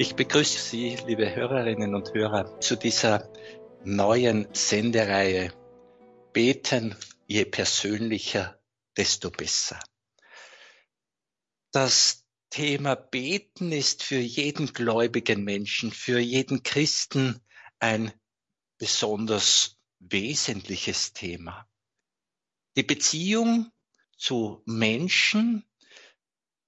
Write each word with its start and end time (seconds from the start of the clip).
Ich 0.00 0.16
begrüße 0.16 0.58
Sie, 0.58 0.96
liebe 1.06 1.34
Hörerinnen 1.34 1.94
und 1.94 2.14
Hörer, 2.14 2.58
zu 2.62 2.74
dieser 2.74 3.30
neuen 3.84 4.48
Sendereihe 4.54 5.52
Beten, 6.32 6.96
je 7.26 7.44
persönlicher, 7.44 8.58
desto 8.96 9.30
besser. 9.30 9.78
Das 11.70 12.24
Thema 12.48 12.94
Beten 12.94 13.72
ist 13.72 14.02
für 14.02 14.20
jeden 14.20 14.72
gläubigen 14.72 15.44
Menschen, 15.44 15.92
für 15.92 16.18
jeden 16.18 16.62
Christen 16.62 17.38
ein 17.78 18.10
besonders 18.78 19.76
wesentliches 19.98 21.12
Thema. 21.12 21.68
Die 22.74 22.84
Beziehung 22.84 23.70
zu 24.16 24.62
Menschen 24.64 25.62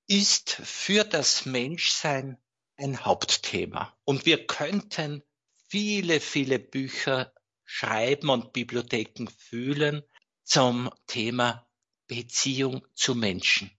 ist 0.06 0.50
für 0.50 1.04
das 1.04 1.46
Menschsein 1.46 2.36
ein 2.76 3.04
Hauptthema. 3.04 3.96
Und 4.04 4.26
wir 4.26 4.46
könnten 4.46 5.22
viele, 5.68 6.20
viele 6.20 6.58
Bücher 6.58 7.32
schreiben 7.64 8.28
und 8.28 8.52
Bibliotheken 8.52 9.26
fühlen 9.28 10.02
zum 10.44 10.90
Thema 11.06 11.66
Beziehung 12.06 12.86
zu 12.94 13.14
Menschen. 13.14 13.70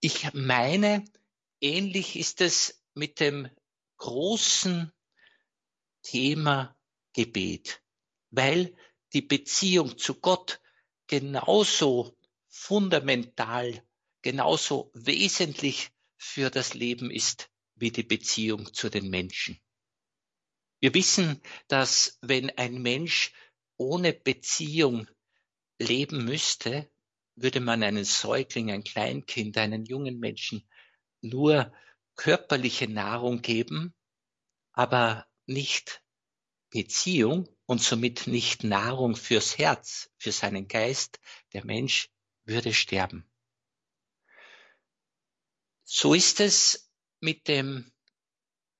Ich 0.00 0.32
meine, 0.32 1.04
ähnlich 1.60 2.16
ist 2.16 2.40
es 2.40 2.82
mit 2.94 3.20
dem 3.20 3.48
großen 3.98 4.92
Thema 6.02 6.76
Gebet, 7.12 7.82
weil 8.30 8.76
die 9.12 9.22
Beziehung 9.22 9.98
zu 9.98 10.14
Gott 10.14 10.60
genauso 11.06 12.16
fundamental, 12.48 13.82
genauso 14.22 14.90
wesentlich 14.94 15.90
für 16.16 16.50
das 16.50 16.74
Leben 16.74 17.10
ist 17.10 17.50
wie 17.80 17.90
die 17.90 18.02
Beziehung 18.02 18.72
zu 18.72 18.88
den 18.88 19.08
Menschen. 19.10 19.58
Wir 20.80 20.94
wissen, 20.94 21.40
dass 21.66 22.18
wenn 22.22 22.50
ein 22.50 22.80
Mensch 22.82 23.32
ohne 23.76 24.12
Beziehung 24.12 25.08
leben 25.78 26.24
müsste, 26.24 26.90
würde 27.34 27.60
man 27.60 27.82
einen 27.82 28.04
Säugling, 28.04 28.70
ein 28.70 28.84
Kleinkind, 28.84 29.56
einen 29.58 29.84
jungen 29.84 30.18
Menschen 30.18 30.68
nur 31.20 31.72
körperliche 32.16 32.88
Nahrung 32.88 33.42
geben, 33.42 33.94
aber 34.72 35.26
nicht 35.46 36.02
Beziehung 36.70 37.48
und 37.66 37.82
somit 37.82 38.26
nicht 38.26 38.64
Nahrung 38.64 39.16
fürs 39.16 39.58
Herz, 39.58 40.10
für 40.16 40.32
seinen 40.32 40.68
Geist, 40.68 41.20
der 41.52 41.64
Mensch 41.64 42.10
würde 42.44 42.74
sterben. 42.74 43.24
So 45.84 46.12
ist 46.14 46.40
es 46.40 46.87
mit 47.20 47.48
dem 47.48 47.90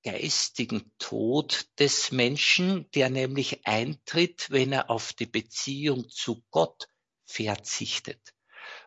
geistigen 0.05 0.93
Tod 0.99 1.67
des 1.79 2.13
Menschen, 2.13 2.91
der 2.93 3.11
nämlich 3.11 3.67
eintritt, 3.67 4.51
wenn 4.51 4.73
er 4.73 4.91
auf 4.91 5.13
die 5.13 5.27
Beziehung 5.27 6.09
zu 6.09 6.45
Gott 6.51 6.89
verzichtet. 7.25 8.35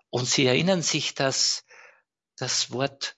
Und 0.09 0.27
Sie 0.27 0.45
erinnern 0.45 0.81
sich, 0.81 1.13
dass 1.13 1.65
das 2.37 2.71
Wort 2.71 3.17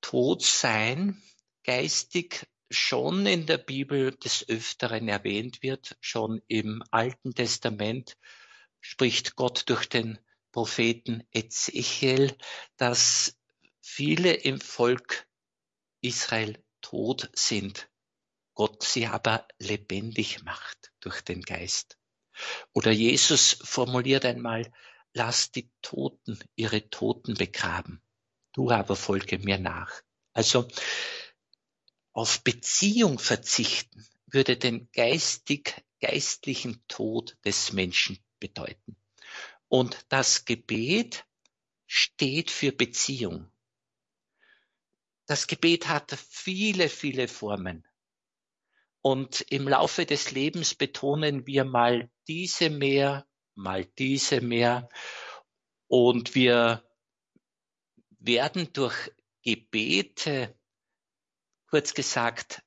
Tod 0.00 0.42
sein 0.42 1.22
geistig 1.64 2.46
schon 2.70 3.26
in 3.26 3.46
der 3.46 3.58
Bibel 3.58 4.12
des 4.12 4.48
Öfteren 4.48 5.08
erwähnt 5.08 5.62
wird, 5.62 5.96
schon 6.00 6.42
im 6.48 6.82
Alten 6.90 7.34
Testament 7.34 8.16
spricht 8.80 9.36
Gott 9.36 9.64
durch 9.68 9.88
den 9.88 10.18
Propheten 10.52 11.26
Ezechiel, 11.32 12.36
dass 12.76 13.38
viele 13.80 14.32
im 14.32 14.60
Volk 14.60 15.27
Israel 16.00 16.62
tot 16.80 17.30
sind, 17.34 17.88
Gott 18.54 18.82
sie 18.82 19.06
aber 19.06 19.46
lebendig 19.58 20.42
macht 20.42 20.92
durch 21.00 21.20
den 21.22 21.42
Geist. 21.42 21.98
Oder 22.72 22.90
Jesus 22.90 23.58
formuliert 23.62 24.24
einmal, 24.24 24.72
lass 25.12 25.50
die 25.50 25.70
Toten 25.82 26.38
ihre 26.56 26.88
Toten 26.90 27.34
begraben, 27.34 28.02
du 28.52 28.70
aber 28.70 28.96
folge 28.96 29.38
mir 29.38 29.58
nach. 29.58 30.02
Also 30.32 30.68
auf 32.12 32.42
Beziehung 32.42 33.18
verzichten 33.18 34.06
würde 34.26 34.56
den 34.56 34.88
geistig, 34.92 35.84
geistlichen 36.00 36.82
Tod 36.88 37.36
des 37.44 37.72
Menschen 37.72 38.18
bedeuten. 38.38 38.96
Und 39.68 40.06
das 40.08 40.44
Gebet 40.44 41.24
steht 41.86 42.50
für 42.50 42.72
Beziehung. 42.72 43.50
Das 45.28 45.46
Gebet 45.46 45.88
hat 45.88 46.12
viele, 46.30 46.88
viele 46.88 47.28
Formen. 47.28 47.86
Und 49.02 49.42
im 49.42 49.68
Laufe 49.68 50.06
des 50.06 50.30
Lebens 50.30 50.74
betonen 50.74 51.46
wir 51.46 51.66
mal 51.66 52.10
diese 52.28 52.70
mehr, 52.70 53.28
mal 53.54 53.84
diese 53.84 54.40
mehr. 54.40 54.88
Und 55.86 56.34
wir 56.34 56.82
werden 58.18 58.72
durch 58.72 59.12
Gebete, 59.42 60.58
kurz 61.66 61.92
gesagt, 61.92 62.62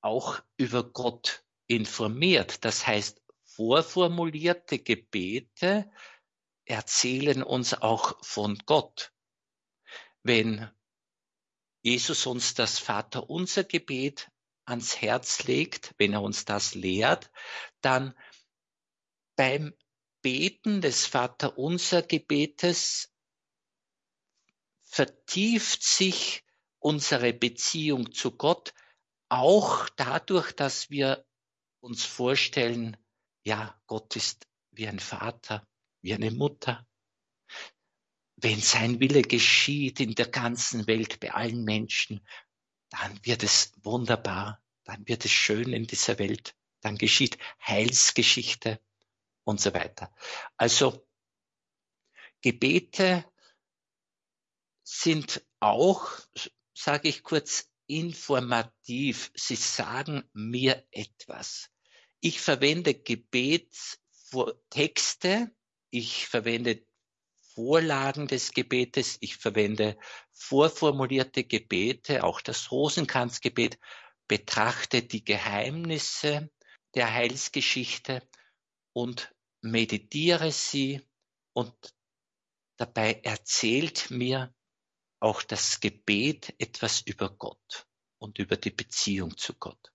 auch 0.00 0.42
über 0.56 0.82
Gott 0.82 1.44
informiert. 1.68 2.64
Das 2.64 2.88
heißt, 2.88 3.22
vorformulierte 3.44 4.80
Gebete 4.80 5.88
erzählen 6.64 7.44
uns 7.44 7.72
auch 7.72 8.18
von 8.24 8.58
Gott. 8.66 9.12
Wenn 10.24 10.68
Jesus 11.84 12.24
uns 12.26 12.54
das 12.54 12.78
Vaterunser 12.78 13.62
Gebet 13.62 14.30
ans 14.64 15.02
Herz 15.02 15.44
legt, 15.44 15.94
wenn 15.98 16.14
er 16.14 16.22
uns 16.22 16.46
das 16.46 16.74
lehrt, 16.74 17.30
dann 17.82 18.18
beim 19.36 19.74
Beten 20.22 20.80
des 20.80 21.06
Vaterunser 21.06 22.00
Gebetes 22.00 23.12
vertieft 24.80 25.82
sich 25.82 26.42
unsere 26.78 27.34
Beziehung 27.34 28.12
zu 28.12 28.30
Gott 28.30 28.72
auch 29.28 29.88
dadurch, 29.90 30.52
dass 30.52 30.88
wir 30.88 31.26
uns 31.80 32.06
vorstellen, 32.06 32.96
ja, 33.42 33.78
Gott 33.86 34.16
ist 34.16 34.46
wie 34.70 34.88
ein 34.88 35.00
Vater, 35.00 35.66
wie 36.00 36.14
eine 36.14 36.30
Mutter, 36.30 36.86
wenn 38.44 38.60
sein 38.60 39.00
Wille 39.00 39.22
geschieht 39.22 39.98
in 40.00 40.14
der 40.14 40.28
ganzen 40.28 40.86
Welt 40.86 41.18
bei 41.18 41.32
allen 41.32 41.64
Menschen, 41.64 42.20
dann 42.90 43.18
wird 43.24 43.42
es 43.42 43.72
wunderbar, 43.82 44.62
dann 44.84 45.08
wird 45.08 45.24
es 45.24 45.30
schön 45.30 45.72
in 45.72 45.86
dieser 45.86 46.18
Welt, 46.18 46.54
dann 46.82 46.98
geschieht 46.98 47.38
Heilsgeschichte 47.66 48.78
und 49.44 49.62
so 49.62 49.72
weiter. 49.72 50.14
Also 50.58 51.08
Gebete 52.42 53.24
sind 54.82 55.42
auch, 55.60 56.10
sage 56.74 57.08
ich 57.08 57.22
kurz, 57.22 57.70
informativ. 57.86 59.32
Sie 59.34 59.56
sagen 59.56 60.28
mir 60.34 60.86
etwas. 60.90 61.70
Ich 62.20 62.42
verwende 62.42 62.92
Gebetstexte, 62.92 65.50
ich 65.88 66.26
verwende 66.26 66.84
Vorlagen 67.54 68.26
des 68.26 68.52
Gebetes. 68.52 69.16
Ich 69.20 69.36
verwende 69.36 69.96
vorformulierte 70.32 71.44
Gebete, 71.44 72.24
auch 72.24 72.40
das 72.40 72.70
Rosenkranzgebet, 72.70 73.78
betrachte 74.26 75.02
die 75.02 75.24
Geheimnisse 75.24 76.50
der 76.94 77.12
Heilsgeschichte 77.12 78.26
und 78.92 79.34
meditiere 79.60 80.52
sie 80.52 81.02
und 81.52 81.74
dabei 82.76 83.20
erzählt 83.22 84.10
mir 84.10 84.54
auch 85.20 85.42
das 85.42 85.80
Gebet 85.80 86.54
etwas 86.58 87.00
über 87.02 87.30
Gott 87.30 87.86
und 88.18 88.38
über 88.38 88.56
die 88.56 88.70
Beziehung 88.70 89.36
zu 89.36 89.54
Gott. 89.54 89.92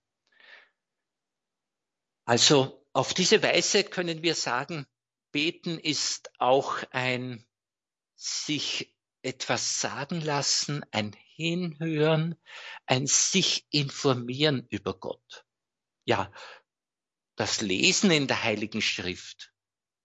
Also 2.25 2.85
auf 2.93 3.13
diese 3.13 3.41
Weise 3.43 3.83
können 3.83 4.23
wir 4.23 4.35
sagen, 4.35 4.85
Beten 5.31 5.77
ist 5.77 6.31
auch 6.39 6.83
ein 6.91 7.45
sich 8.19 8.93
etwas 9.21 9.79
sagen 9.79 10.19
lassen, 10.19 10.83
ein 10.91 11.13
Hinhören, 11.13 12.35
ein 12.85 13.07
sich 13.07 13.65
informieren 13.69 14.67
über 14.69 14.93
Gott. 14.93 15.45
Ja, 16.03 16.31
das 17.35 17.61
Lesen 17.61 18.11
in 18.11 18.27
der 18.27 18.43
Heiligen 18.43 18.81
Schrift, 18.81 19.53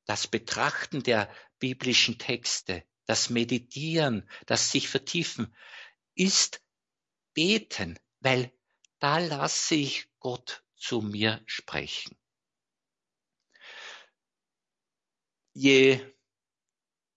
das 0.05 0.28
Betrachten 0.28 1.02
der 1.02 1.28
biblischen 1.58 2.19
Texte, 2.19 2.84
das 3.06 3.31
Meditieren, 3.31 4.31
das 4.46 4.70
sich 4.70 4.88
vertiefen, 4.88 5.55
ist 6.14 6.62
Beten, 7.32 7.99
weil 8.20 8.52
da 9.00 9.19
lasse 9.19 9.75
ich 9.75 10.08
Gott 10.20 10.64
zu 10.76 11.00
mir 11.00 11.43
sprechen. 11.46 12.17
Je 15.52 16.13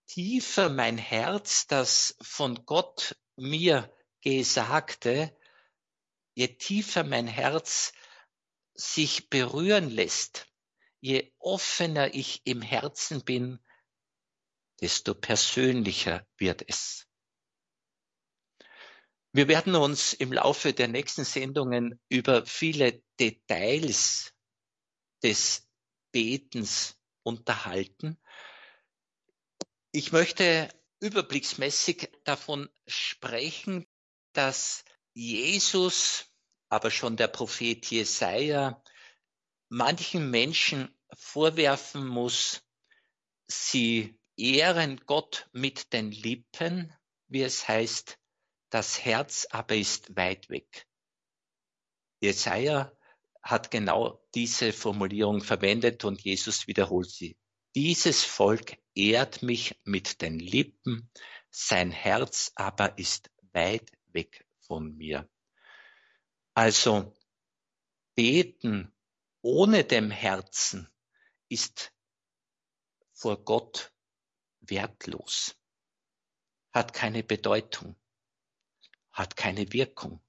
tiefer 0.08 0.68
mein 0.68 0.98
Herz 0.98 1.68
das 1.68 2.16
von 2.20 2.66
Gott 2.66 3.16
mir 3.36 3.94
Gesagte 4.20 5.38
je 6.38 6.46
tiefer 6.46 7.02
mein 7.02 7.26
Herz 7.26 7.92
sich 8.72 9.28
berühren 9.28 9.90
lässt, 9.90 10.46
je 11.00 11.32
offener 11.40 12.14
ich 12.14 12.42
im 12.44 12.62
Herzen 12.62 13.24
bin, 13.24 13.58
desto 14.80 15.14
persönlicher 15.14 16.24
wird 16.36 16.62
es. 16.68 17.08
Wir 19.32 19.48
werden 19.48 19.74
uns 19.74 20.12
im 20.12 20.32
Laufe 20.32 20.72
der 20.72 20.86
nächsten 20.86 21.24
Sendungen 21.24 22.00
über 22.08 22.46
viele 22.46 23.02
Details 23.18 24.32
des 25.24 25.68
Betens 26.12 26.96
unterhalten. 27.24 28.16
Ich 29.90 30.12
möchte 30.12 30.68
überblicksmäßig 31.00 32.10
davon 32.24 32.68
sprechen, 32.86 33.86
dass 34.34 34.84
Jesus, 35.14 36.26
aber 36.68 36.90
schon 36.90 37.16
der 37.16 37.28
Prophet 37.28 37.86
Jesaja, 37.86 38.82
manchen 39.70 40.30
Menschen 40.30 40.94
vorwerfen 41.16 42.06
muss, 42.06 42.62
sie 43.46 44.18
ehren 44.36 45.00
Gott 45.06 45.48
mit 45.52 45.92
den 45.94 46.12
Lippen, 46.12 46.94
wie 47.28 47.42
es 47.42 47.66
heißt, 47.66 48.18
das 48.70 49.02
Herz 49.02 49.46
aber 49.50 49.74
ist 49.74 50.14
weit 50.16 50.50
weg. 50.50 50.86
Jesaja 52.20 52.92
hat 53.42 53.70
genau 53.70 54.22
diese 54.34 54.74
Formulierung 54.74 55.40
verwendet 55.40 56.04
und 56.04 56.20
Jesus 56.20 56.66
wiederholt 56.66 57.10
sie. 57.10 57.38
Dieses 57.74 58.24
Volk 58.24 58.76
ehrt 58.98 59.42
mich 59.42 59.80
mit 59.84 60.20
den 60.22 60.40
Lippen, 60.40 61.08
sein 61.50 61.92
Herz 61.92 62.52
aber 62.56 62.98
ist 62.98 63.30
weit 63.52 63.92
weg 64.08 64.44
von 64.58 64.96
mir. 64.96 65.30
Also 66.52 67.16
beten 68.16 68.92
ohne 69.40 69.84
dem 69.84 70.10
Herzen 70.10 70.92
ist 71.48 71.94
vor 73.12 73.44
Gott 73.44 73.92
wertlos, 74.60 75.56
hat 76.72 76.92
keine 76.92 77.22
Bedeutung, 77.22 77.96
hat 79.12 79.36
keine 79.36 79.72
Wirkung. 79.72 80.20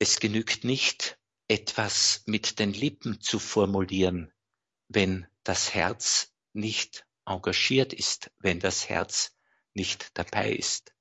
Es 0.00 0.18
genügt 0.18 0.64
nicht, 0.64 1.18
etwas 1.46 2.24
mit 2.26 2.58
den 2.58 2.72
Lippen 2.72 3.20
zu 3.20 3.38
formulieren, 3.38 4.32
wenn 4.88 5.28
das 5.44 5.74
Herz 5.74 6.34
nicht 6.52 7.06
engagiert 7.26 7.92
ist, 7.92 8.30
wenn 8.38 8.60
das 8.60 8.88
Herz 8.88 9.36
nicht 9.74 10.16
dabei 10.18 10.52
ist. 10.52 10.94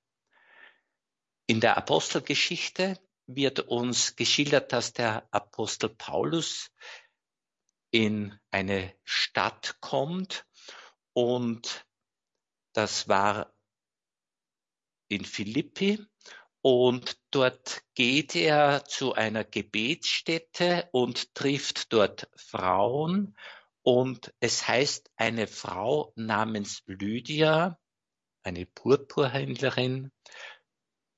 In 1.48 1.60
der 1.60 1.78
Apostelgeschichte 1.78 3.00
wird 3.26 3.62
uns 3.62 4.16
geschildert, 4.16 4.74
dass 4.74 4.94
der 4.94 5.28
Apostel 5.32 5.90
Paulus 5.90 6.72
in 7.92 8.38
eine 8.52 8.94
Stadt 9.04 9.78
kommt 9.80 10.46
und 11.14 11.86
das 12.74 13.08
war 13.08 13.54
in 15.08 15.26
Philippi 15.26 16.04
und 16.62 17.20
dort 17.30 17.84
geht 17.94 18.36
er 18.36 18.86
zu 18.86 19.14
einer 19.14 19.44
Gebetsstätte 19.44 20.90
und 20.92 21.36
trifft 21.36 21.94
dort 21.94 22.30
Frauen 22.36 23.38
und 23.84 24.34
es 24.40 24.68
heißt, 24.68 25.12
eine 25.18 25.46
Frau 25.48 26.14
namens 26.16 26.82
Lydia, 26.86 27.78
eine 28.42 28.66
Purpurhändlerin, 28.66 30.12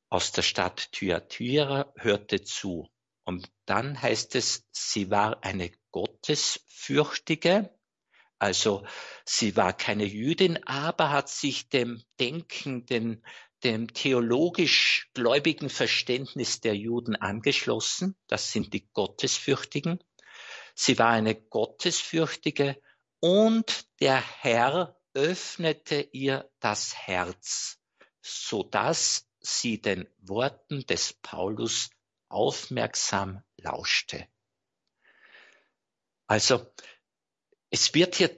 aus 0.09 0.31
der 0.31 0.41
Stadt 0.41 0.91
Thyatira 0.91 1.93
hörte 1.97 2.41
zu. 2.41 2.89
Und 3.23 3.51
dann 3.65 4.01
heißt 4.01 4.35
es, 4.35 4.65
sie 4.71 5.09
war 5.09 5.43
eine 5.43 5.71
Gottesfürchtige, 5.91 7.75
also 8.39 8.85
sie 9.25 9.55
war 9.55 9.73
keine 9.73 10.05
Jüdin, 10.05 10.63
aber 10.65 11.11
hat 11.11 11.29
sich 11.29 11.69
dem 11.69 12.03
Denken, 12.19 12.85
dem, 12.85 13.23
dem 13.63 13.93
theologisch 13.93 15.09
gläubigen 15.13 15.69
Verständnis 15.69 16.61
der 16.61 16.75
Juden 16.75 17.15
angeschlossen. 17.15 18.15
Das 18.27 18.51
sind 18.51 18.73
die 18.73 18.87
Gottesfürchtigen. 18.91 19.99
Sie 20.75 20.99
war 20.99 21.09
eine 21.09 21.35
Gottesfürchtige 21.35 22.81
und 23.21 23.87
der 24.01 24.21
Herr 24.41 24.99
öffnete 25.13 26.01
ihr 26.11 26.51
das 26.59 26.95
Herz, 26.95 27.79
so 28.21 28.61
dass 28.63 29.29
sie 29.39 29.81
den 29.81 30.07
Worten 30.17 30.85
des 30.85 31.13
Paulus 31.13 31.89
aufmerksam 32.27 33.41
lauschte. 33.57 34.27
Also, 36.27 36.73
es 37.69 37.93
wird 37.93 38.15
hier 38.15 38.35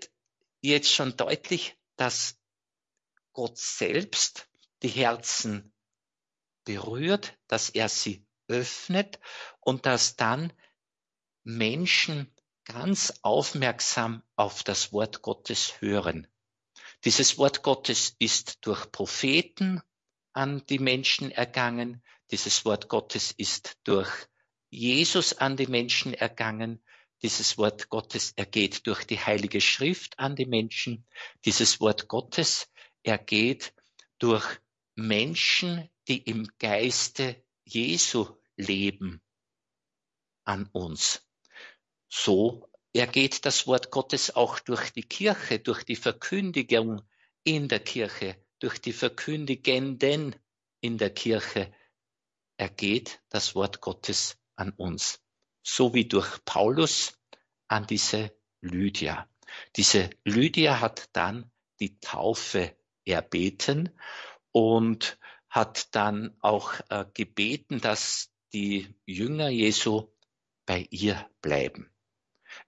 jetzt 0.62 0.94
schon 0.94 1.18
deutlich, 1.18 1.76
dass 1.96 2.40
Gott 3.34 3.58
selbst 3.58 4.48
die 4.84 4.90
Herzen 4.90 5.74
berührt, 6.66 7.38
dass 7.48 7.70
er 7.70 7.90
sie 7.90 8.28
öffnet 8.48 9.20
und 9.62 9.86
dass 9.86 10.16
dann 10.16 10.54
Menschen 11.50 12.30
ganz 12.66 13.20
aufmerksam 13.22 14.22
auf 14.36 14.64
das 14.64 14.92
Wort 14.92 15.22
Gottes 15.22 15.80
hören. 15.80 16.28
Dieses 17.06 17.38
Wort 17.38 17.64
Gottes 17.64 18.18
ist 18.20 18.66
durch 18.66 18.92
Propheten 18.92 19.82
an 20.34 20.66
die 20.68 20.78
Menschen 20.78 21.32
ergangen. 21.32 22.04
Dieses 22.32 22.66
Wort 22.66 22.90
Gottes 22.90 23.32
ist 23.32 23.78
durch 23.86 24.10
Jesus 24.70 25.38
an 25.38 25.56
die 25.56 25.68
Menschen 25.68 26.14
ergangen. 26.14 26.84
Dieses 27.22 27.58
Wort 27.58 27.88
Gottes 27.88 28.34
ergeht 28.36 28.86
durch 28.86 29.06
die 29.06 29.18
Heilige 29.18 29.62
Schrift 29.62 30.20
an 30.20 30.36
die 30.36 30.48
Menschen. 30.48 31.08
Dieses 31.46 31.80
Wort 31.80 32.10
Gottes 32.10 32.70
ergeht 33.04 33.74
durch 34.20 34.46
Menschen, 34.96 35.90
die 36.10 36.18
im 36.18 36.50
Geiste 36.60 37.42
Jesu 37.64 38.36
leben 38.58 39.22
an 40.44 40.70
uns. 40.74 41.27
So 42.10 42.70
ergeht 42.94 43.46
das 43.46 43.68
Wort 43.68 43.92
Gottes 43.92 44.36
auch 44.36 44.60
durch 44.60 44.92
die 44.92 45.04
Kirche, 45.04 45.60
durch 45.60 45.84
die 45.84 45.96
Verkündigung 45.96 47.02
in 47.44 47.68
der 47.68 47.80
Kirche 47.80 48.38
durch 48.60 48.80
die 48.80 48.94
Verkündigenden 48.94 50.36
in 50.82 50.98
der 50.98 51.12
Kirche 51.12 51.72
ergeht 52.58 53.22
das 53.30 53.56
Wort 53.56 53.82
Gottes 53.82 54.38
an 54.56 54.72
uns. 54.72 55.22
So 55.64 55.94
wie 55.94 56.06
durch 56.06 56.44
Paulus 56.46 57.20
an 57.68 57.86
diese 57.86 58.36
Lydia. 58.62 59.30
Diese 59.76 60.10
Lydia 60.24 60.80
hat 60.80 61.10
dann 61.14 61.52
die 61.80 62.00
Taufe 62.00 62.76
erbeten 63.06 63.90
und 64.52 65.20
hat 65.50 65.94
dann 65.96 66.36
auch 66.42 66.74
äh, 66.90 67.06
gebeten, 67.14 67.80
dass 67.80 68.32
die 68.54 68.96
Jünger 69.06 69.50
Jesu 69.50 70.14
bei 70.66 70.88
ihr 70.90 71.30
bleiben. 71.42 71.92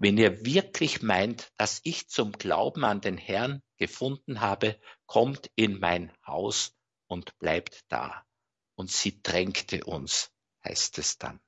Wenn 0.01 0.17
ihr 0.17 0.45
wirklich 0.45 1.01
meint, 1.01 1.51
dass 1.57 1.81
ich 1.83 2.07
zum 2.07 2.31
Glauben 2.31 2.85
an 2.85 3.01
den 3.01 3.17
Herrn 3.17 3.61
gefunden 3.77 4.39
habe, 4.39 4.79
kommt 5.05 5.51
in 5.55 5.79
mein 5.79 6.13
Haus 6.25 6.73
und 7.07 7.37
bleibt 7.37 7.83
da. 7.89 8.25
Und 8.75 8.89
sie 8.89 9.21
drängte 9.21 9.83
uns, 9.83 10.31
heißt 10.63 10.97
es 10.99 11.17
dann. 11.17 11.41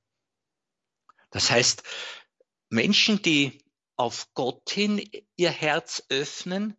Das 1.29 1.50
heißt, 1.50 1.84
Menschen, 2.70 3.22
die 3.22 3.63
auf 3.96 4.34
Gott 4.34 4.70
hin 4.70 5.10
ihr 5.38 5.51
Herz 5.51 6.03
öffnen, 6.10 6.77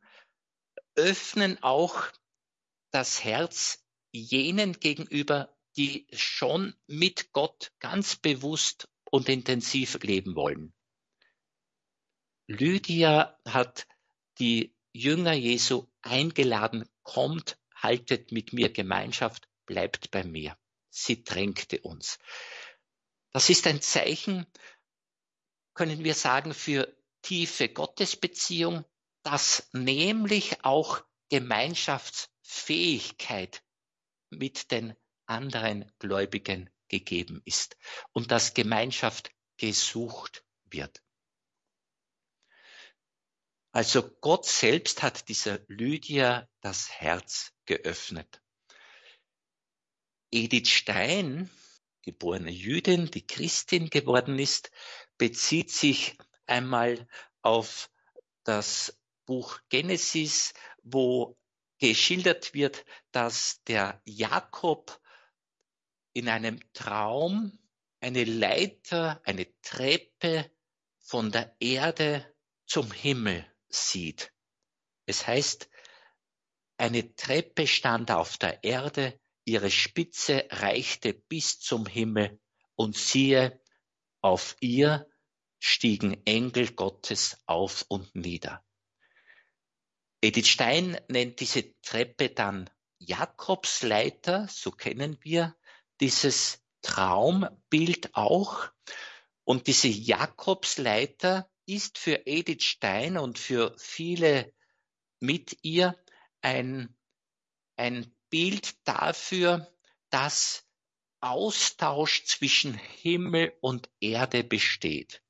öffnen 0.95 1.63
auch 1.63 2.03
das 2.91 3.25
Herz 3.25 3.83
jenen 4.11 4.79
gegenüber, 4.79 5.57
die 5.79 6.07
schon 6.13 6.75
mit 6.87 7.33
Gott 7.33 7.73
ganz 7.79 8.17
bewusst 8.17 8.91
und 9.11 9.31
intensiv 9.31 9.99
leben 10.03 10.35
wollen. 10.35 10.75
Lydia 12.47 13.39
hat 13.47 13.87
die 14.39 14.75
Jünger 14.93 15.33
Jesu 15.33 15.87
eingeladen, 16.03 16.89
kommt, 17.03 17.59
haltet 17.75 18.31
mit 18.33 18.53
mir 18.53 18.71
Gemeinschaft, 18.73 19.49
bleibt 19.67 20.11
bei 20.11 20.25
mir. 20.25 20.57
Sie 20.91 21.25
drängte 21.25 21.81
uns. 21.81 22.19
Das 23.31 23.49
ist 23.49 23.67
ein 23.67 23.81
Zeichen, 23.81 24.47
können 25.75 26.05
wir 26.05 26.13
sagen, 26.15 26.53
für 26.53 26.95
tiefe 27.23 27.71
Gottesbeziehung, 27.71 28.85
dass 29.23 29.71
nämlich 29.73 30.63
auch 30.65 31.03
Gemeinschaftsfähigkeit 31.31 33.63
mit 34.29 34.71
den 34.71 34.95
anderen 35.27 35.91
Gläubigen 35.99 36.69
gegeben 36.89 37.41
ist 37.45 37.79
und 38.13 38.31
dass 38.31 38.53
Gemeinschaft 38.53 39.31
gesucht 39.57 40.45
wird. 40.65 41.03
Also 43.73 44.07
Gott 44.21 44.45
selbst 44.45 45.03
hat 45.03 45.29
dieser 45.31 45.61
Lydia 45.67 46.47
das 46.61 46.91
Herz 46.91 47.53
geöffnet. 47.65 48.43
Edith 50.31 50.69
Stein 50.69 51.51
geborene 52.03 52.51
Jüdin, 52.51 53.11
die 53.11 53.27
Christin 53.27 53.89
geworden 53.89 54.39
ist, 54.39 54.71
bezieht 55.17 55.71
sich 55.71 56.19
einmal 56.47 57.09
auf 57.41 57.91
das 58.45 59.01
Buch 59.25 59.59
Genesis, 59.69 60.53
wo 60.83 61.39
geschildert 61.79 62.55
wird, 62.55 62.85
dass 63.13 63.63
der 63.65 64.03
Jakob 64.05 65.01
in 66.13 66.29
einem 66.29 66.61
Traum 66.73 67.59
eine 68.01 68.25
Leiter, 68.25 69.23
eine 69.25 69.47
Treppe 69.63 70.51
von 70.99 71.31
der 71.31 71.57
Erde 71.61 72.27
zum 72.67 72.91
Himmel 72.93 73.52
sieht. 73.75 74.33
Es 75.07 75.27
heißt, 75.27 75.69
eine 76.77 77.15
Treppe 77.15 77.67
stand 77.67 78.11
auf 78.11 78.39
der 78.39 78.65
Erde, 78.65 79.21
ihre 79.45 79.71
Spitze 79.71 80.47
reichte 80.51 81.15
bis 81.15 81.59
zum 81.59 81.87
Himmel 81.87 82.41
und 82.77 82.97
siehe, 82.97 83.61
auf 84.21 84.57
ihr 84.61 85.07
stiegen 85.59 86.25
Engel 86.27 86.73
Gottes 86.73 87.39
auf 87.47 87.85
und 87.89 88.15
nieder. 88.15 88.65
Edith 90.21 90.49
Stein 90.49 91.01
nennt 91.09 91.41
diese 91.41 91.75
Treppe 91.83 92.31
dann 92.31 92.71
Jakobsleiter, 92.99 94.47
so 94.49 94.71
kennen 94.71 95.19
wir 95.23 95.57
dieses 96.01 96.63
Traumbild 96.83 98.15
auch. 98.15 98.69
Und 99.45 99.67
diese 99.67 99.89
Jakobsleiter 99.89 101.51
ist 101.67 101.99
für 101.99 102.27
Edith 102.27 102.65
Stein 102.65 103.17
und 103.17 103.39
für 103.39 103.75
viele 103.79 104.53
mit 105.21 105.59
ihr 105.63 105.97
ein, 106.41 106.97
ein 107.77 108.15
Bild 108.31 108.77
dafür, 108.87 109.73
dass 110.11 110.67
Austausch 111.21 112.25
zwischen 112.25 112.75
Himmel 112.75 113.57
und 113.61 113.89
Erde 114.01 114.43
besteht. 114.43 115.23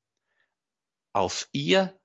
Auf 1.13 1.47
ihr 1.51 1.99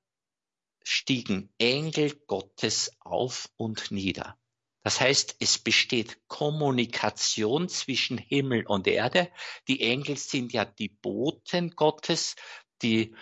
stiegen 0.85 1.53
Engel 1.59 2.15
Gottes 2.27 2.93
auf 3.01 3.51
und 3.57 3.91
nieder. 3.91 4.39
Das 4.83 5.01
heißt, 5.01 5.37
es 5.41 5.59
besteht 5.59 6.19
Kommunikation 6.29 7.69
zwischen 7.69 8.17
Himmel 8.17 8.67
und 8.67 8.87
Erde. 8.87 9.31
Die 9.69 9.83
Engel 9.83 10.17
sind 10.17 10.53
ja 10.53 10.65
die 10.65 10.89
Boten 10.89 11.71
Gottes, 11.71 12.37
die 12.83 13.15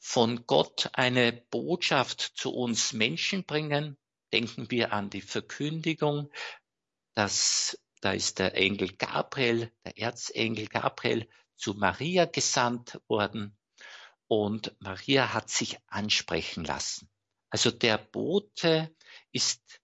von 0.00 0.46
Gott 0.46 0.90
eine 0.94 1.32
Botschaft 1.50 2.20
zu 2.34 2.52
uns 2.52 2.92
Menschen 2.92 3.44
bringen. 3.44 3.96
Denken 4.32 4.70
wir 4.70 4.92
an 4.92 5.10
die 5.10 5.20
Verkündigung, 5.20 6.32
dass 7.14 7.78
da 8.00 8.12
ist 8.12 8.38
der 8.38 8.56
Engel 8.56 8.96
Gabriel, 8.96 9.72
der 9.84 9.98
Erzengel 9.98 10.66
Gabriel 10.66 11.28
zu 11.56 11.74
Maria 11.74 12.24
gesandt 12.24 13.00
worden 13.08 13.58
und 14.26 14.74
Maria 14.80 15.34
hat 15.34 15.50
sich 15.50 15.78
ansprechen 15.88 16.64
lassen. 16.64 17.10
Also 17.50 17.70
der 17.70 17.98
Bote 17.98 18.94
ist 19.32 19.80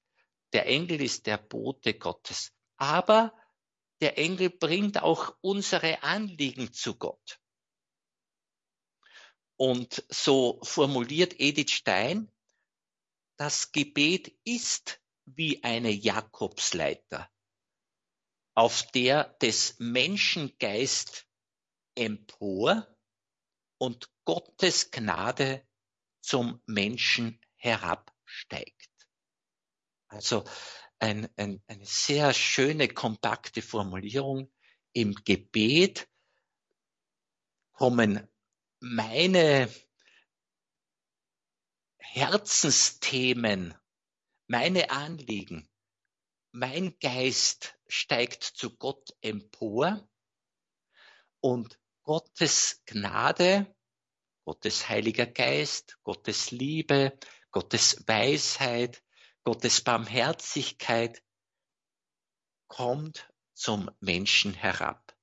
der 0.52 0.66
Engel 0.66 1.02
ist 1.02 1.26
der 1.26 1.37
Bote 1.37 1.94
Gottes. 1.94 2.52
Aber 2.78 3.35
der 4.00 4.16
Engel 4.18 4.50
bringt 4.50 5.02
auch 5.02 5.37
unsere 5.40 6.02
Anliegen 6.02 6.73
zu 6.73 6.94
Gott. 6.94 7.40
Und 9.56 10.04
so 10.10 10.60
formuliert 10.62 11.40
Edith 11.40 11.70
Stein, 11.70 12.30
das 13.38 13.72
Gebet 13.72 14.38
ist 14.44 15.00
wie 15.25 15.62
eine 15.64 15.90
Jakobsleiter, 15.90 17.30
auf 18.54 18.90
der 18.92 19.25
des 19.40 19.78
Menschen 19.78 20.56
Geist 20.58 21.26
empor 21.94 22.86
und 23.78 24.10
Gottes 24.25 24.90
Gnade 24.90 25.66
zum 26.20 26.62
Menschen 26.66 27.40
herabsteigt. 27.56 29.08
Also 30.08 30.44
ein, 30.98 31.28
ein, 31.36 31.62
eine 31.66 31.84
sehr 31.84 32.32
schöne, 32.32 32.88
kompakte 32.88 33.62
Formulierung. 33.62 34.52
Im 34.92 35.14
Gebet 35.14 36.08
kommen 37.72 38.28
meine 38.80 39.73
Herzensthemen, 41.99 43.75
meine 44.47 44.90
Anliegen, 44.90 45.68
mein 46.52 46.99
Geist 46.99 47.78
steigt 47.88 48.42
zu 48.42 48.76
Gott 48.76 49.11
empor 49.21 50.09
und 51.40 51.78
Gottes 52.02 52.83
Gnade, 52.87 53.75
Gottes 54.45 54.88
Heiliger 54.88 55.26
Geist, 55.26 55.99
Gottes 56.02 56.50
Liebe, 56.50 57.18
Gottes 57.50 58.04
Weisheit, 58.06 59.02
Gottes 59.42 59.83
Barmherzigkeit 59.83 61.23
kommt 62.68 63.28
zum 63.54 63.90
Menschen 64.00 64.54
herab. 64.54 65.16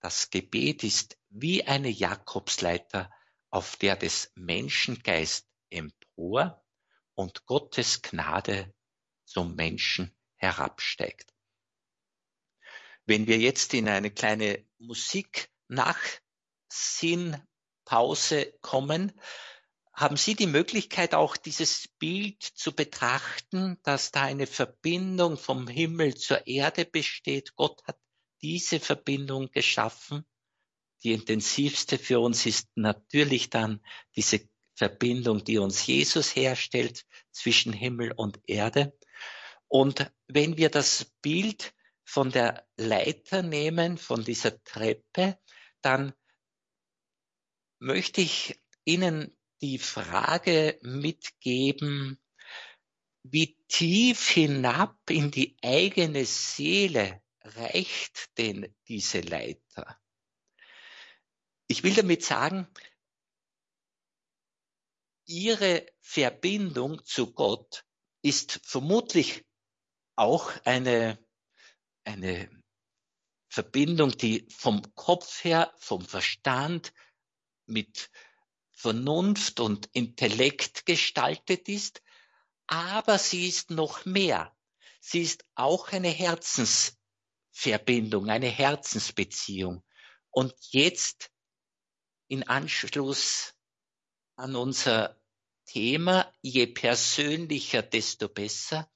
Das 0.00 0.30
Gebet 0.30 0.84
ist 0.84 1.19
wie 1.30 1.64
eine 1.64 1.88
Jakobsleiter, 1.88 3.10
auf 3.50 3.76
der 3.76 3.96
des 3.96 4.30
Menschengeist 4.34 5.48
empor 5.70 6.64
und 7.14 7.46
Gottes 7.46 8.02
Gnade 8.02 8.72
zum 9.24 9.54
Menschen 9.54 10.14
herabsteigt. 10.36 11.32
Wenn 13.06 13.26
wir 13.26 13.38
jetzt 13.38 13.74
in 13.74 13.88
eine 13.88 14.10
kleine 14.10 14.64
Musik 14.78 15.50
nach 15.68 15.98
Sinnpause 16.68 18.52
kommen, 18.60 19.20
haben 19.92 20.16
Sie 20.16 20.34
die 20.34 20.46
Möglichkeit, 20.46 21.14
auch 21.14 21.36
dieses 21.36 21.88
Bild 21.98 22.42
zu 22.42 22.72
betrachten, 22.72 23.78
dass 23.82 24.12
da 24.12 24.22
eine 24.22 24.46
Verbindung 24.46 25.36
vom 25.36 25.68
Himmel 25.68 26.14
zur 26.16 26.46
Erde 26.46 26.84
besteht? 26.84 27.54
Gott 27.56 27.82
hat 27.86 27.98
diese 28.40 28.80
Verbindung 28.80 29.50
geschaffen. 29.50 30.24
Die 31.02 31.12
intensivste 31.12 31.98
für 31.98 32.20
uns 32.20 32.46
ist 32.46 32.68
natürlich 32.74 33.50
dann 33.50 33.80
diese 34.16 34.48
Verbindung, 34.74 35.44
die 35.44 35.58
uns 35.58 35.86
Jesus 35.86 36.34
herstellt 36.34 37.04
zwischen 37.30 37.72
Himmel 37.72 38.12
und 38.12 38.40
Erde. 38.46 38.96
Und 39.68 40.10
wenn 40.26 40.56
wir 40.56 40.70
das 40.70 41.12
Bild 41.22 41.74
von 42.04 42.30
der 42.30 42.66
Leiter 42.76 43.42
nehmen, 43.42 43.98
von 43.98 44.24
dieser 44.24 44.62
Treppe, 44.64 45.38
dann 45.80 46.12
möchte 47.78 48.20
ich 48.20 48.60
Ihnen 48.84 49.36
die 49.60 49.78
Frage 49.78 50.78
mitgeben, 50.82 52.18
wie 53.22 53.56
tief 53.68 54.30
hinab 54.30 54.98
in 55.10 55.30
die 55.30 55.56
eigene 55.62 56.24
Seele 56.24 57.22
reicht 57.42 58.36
denn 58.38 58.74
diese 58.88 59.20
Leiter? 59.20 59.69
Ich 61.70 61.82
will 61.84 61.94
damit 61.94 62.24
sagen, 62.24 62.66
ihre 65.24 65.86
Verbindung 66.00 67.04
zu 67.04 67.32
Gott 67.32 67.84
ist 68.22 68.58
vermutlich 68.64 69.46
auch 70.16 70.50
eine, 70.64 71.24
eine 72.02 72.50
Verbindung, 73.48 74.18
die 74.18 74.48
vom 74.50 74.82
Kopf 74.96 75.44
her, 75.44 75.72
vom 75.78 76.04
Verstand 76.04 76.92
mit 77.66 78.10
Vernunft 78.72 79.60
und 79.60 79.86
Intellekt 79.92 80.86
gestaltet 80.86 81.68
ist, 81.68 82.02
aber 82.66 83.16
sie 83.16 83.46
ist 83.46 83.70
noch 83.70 84.04
mehr. 84.04 84.52
Sie 85.00 85.22
ist 85.22 85.44
auch 85.54 85.92
eine 85.92 86.10
Herzensverbindung, 86.10 88.28
eine 88.28 88.48
Herzensbeziehung. 88.48 89.84
Und 90.30 90.52
jetzt 90.72 91.30
in 92.30 92.44
Anschluss 92.44 93.54
an 94.36 94.54
unser 94.54 95.20
Thema, 95.66 96.32
je 96.42 96.68
persönlicher, 96.68 97.82
desto 97.82 98.28
besser, 98.28 98.88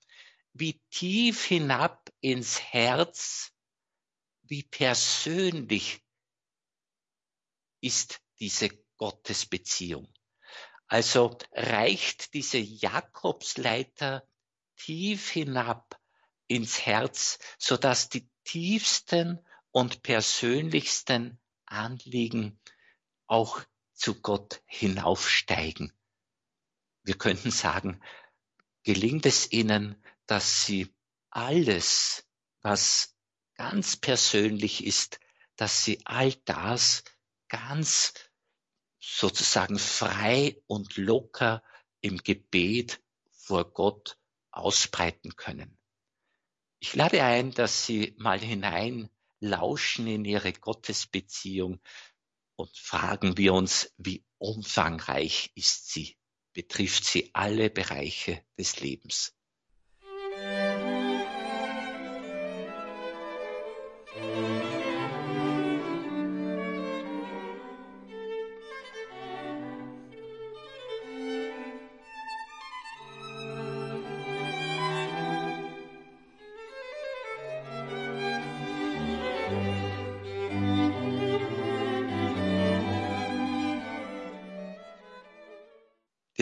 wie 0.53 0.81
tief 0.91 1.45
hinab 1.45 2.13
ins 2.21 2.61
Herz, 2.61 3.53
wie 4.43 4.63
persönlich 4.63 6.01
ist 7.81 8.21
diese 8.39 8.69
Gottesbeziehung. 8.99 10.15
Also 10.87 11.37
reicht 11.51 12.35
diese 12.35 12.59
Jakobsleiter 12.59 14.29
tief 14.77 15.31
hinab 15.31 16.01
ins 16.47 16.87
Herz, 16.87 17.41
so 17.59 17.77
dass 17.77 18.09
die 18.09 18.31
tiefsten 18.45 19.45
und 19.73 20.05
persönlichsten 20.05 21.41
Anliegen 21.67 22.61
auch 23.27 23.61
zu 23.93 24.21
Gott 24.21 24.63
hinaufsteigen. 24.67 25.93
Wir 27.03 27.17
könnten 27.17 27.51
sagen, 27.51 28.03
gelingt 28.83 29.27
es 29.27 29.51
ihnen, 29.53 30.03
dass 30.27 30.65
sie 30.65 30.95
alles, 31.31 32.27
was 32.63 33.17
ganz 33.55 33.97
persönlich 33.97 34.85
ist, 34.85 35.21
dass 35.57 35.85
sie 35.85 36.01
all 36.05 36.33
das 36.45 37.05
ganz 37.49 38.15
sozusagen 39.01 39.79
frei 39.79 40.61
und 40.67 40.97
locker 40.97 41.63
im 42.01 42.19
Gebet 42.19 43.03
vor 43.31 43.71
Gott 43.73 44.19
ausbreiten 44.51 45.37
können. 45.37 45.79
Ich 46.79 46.95
lade 46.95 47.23
ein, 47.23 47.53
dass 47.53 47.87
Sie 47.87 48.15
mal 48.19 48.39
hinein 48.39 49.09
lauschen 49.41 50.07
in 50.07 50.25
Ihre 50.25 50.53
Gottesbeziehung 50.53 51.81
und 52.57 52.77
fragen 52.77 53.37
wir 53.37 53.55
uns, 53.55 53.93
wie 53.97 54.25
umfangreich 54.39 55.51
ist 55.55 55.93
sie, 55.93 56.17
betrifft 56.53 57.05
sie 57.05 57.31
alle 57.35 57.71
Bereiche 57.71 58.45
des 58.59 58.81
Lebens. 58.81 59.34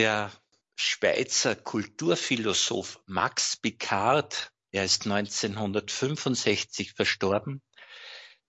Der 0.03 0.33
Schweizer 0.75 1.55
Kulturphilosoph 1.55 3.01
Max 3.07 3.57
Picard, 3.57 4.53
er 4.73 4.85
ist 4.85 5.07
1965 5.07 6.95
verstorben, 6.95 7.63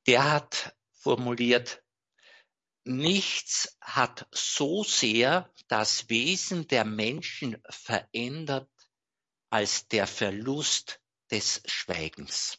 der 0.07 0.31
hat 0.31 0.75
formuliert, 0.93 1.83
nichts 2.85 3.77
hat 3.81 4.27
so 4.31 4.83
sehr 4.83 5.53
das 5.67 6.09
Wesen 6.09 6.67
der 6.69 6.85
Menschen 6.85 7.61
verändert 7.69 8.71
als 9.51 9.87
der 9.89 10.07
Verlust 10.07 11.01
des 11.29 11.61
Schweigens. 11.67 12.57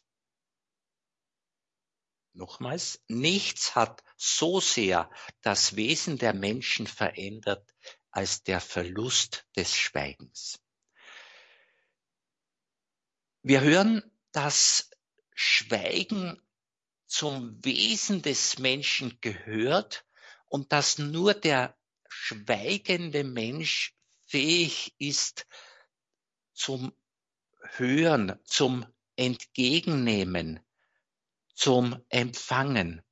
Nochmals, 2.32 3.02
nichts 3.08 3.74
hat 3.74 4.04
so 4.16 4.60
sehr 4.60 5.10
das 5.40 5.74
Wesen 5.74 6.16
der 6.16 6.32
Menschen 6.32 6.86
verändert 6.86 7.74
als 8.14 8.44
der 8.44 8.60
Verlust 8.60 9.44
des 9.56 9.76
Schweigens. 9.76 10.60
Wir 13.42 13.60
hören, 13.60 14.08
dass 14.30 14.88
Schweigen 15.34 16.40
zum 17.06 17.62
Wesen 17.64 18.22
des 18.22 18.58
Menschen 18.60 19.18
gehört 19.20 20.06
und 20.46 20.72
dass 20.72 20.98
nur 20.98 21.34
der 21.34 21.76
schweigende 22.08 23.24
Mensch 23.24 23.96
fähig 24.28 24.94
ist 24.98 25.48
zum 26.52 26.92
Hören, 27.76 28.38
zum 28.44 28.86
Entgegennehmen, 29.16 30.60
zum 31.52 32.00
Empfangen. 32.10 33.02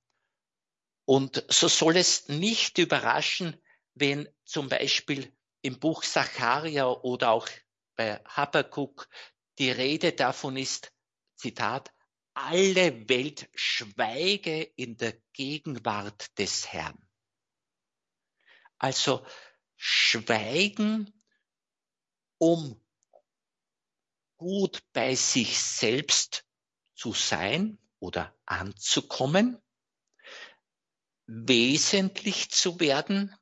Und 1.05 1.45
so 1.49 1.67
soll 1.67 1.97
es 1.97 2.29
nicht 2.29 2.79
überraschen, 2.79 3.61
wenn 3.95 4.29
zum 4.45 4.69
Beispiel 4.69 5.33
im 5.63 5.79
Buch 5.79 6.03
Zacharia 6.05 6.89
oder 6.89 7.31
auch 7.31 7.49
bei 7.95 8.23
Habakkuk 8.25 9.09
die 9.59 9.71
Rede 9.71 10.13
davon 10.13 10.57
ist, 10.57 10.93
Zitat, 11.37 11.93
alle 12.35 13.09
Welt 13.09 13.49
schweige 13.55 14.63
in 14.63 14.97
der 14.97 15.15
Gegenwart 15.33 16.37
des 16.39 16.73
Herrn. 16.73 16.99
Also 18.79 19.25
schweigen, 19.77 21.13
um 22.39 22.81
gut 24.37 24.83
bei 24.93 25.15
sich 25.15 25.59
selbst 25.61 26.45
zu 26.95 27.13
sein 27.13 27.79
oder 28.01 28.37
anzukommen, 28.47 29.63
wesentlich 31.27 32.51
zu 32.51 32.81
werden 32.81 33.37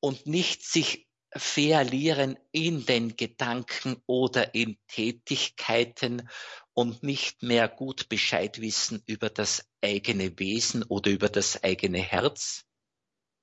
und 0.00 0.26
nicht 0.26 0.64
sich 0.64 1.06
verlieren 1.34 2.38
in 2.52 2.86
den 2.86 3.16
Gedanken 3.16 4.02
oder 4.06 4.54
in 4.54 4.78
Tätigkeiten 4.88 6.28
und 6.72 7.02
nicht 7.02 7.42
mehr 7.42 7.68
gut 7.68 8.08
Bescheid 8.08 8.60
wissen 8.60 9.02
über 9.06 9.30
das 9.30 9.68
eigene 9.82 10.38
Wesen 10.38 10.82
oder 10.84 11.10
über 11.10 11.28
das 11.28 11.62
eigene 11.62 11.98
Herz 11.98 12.64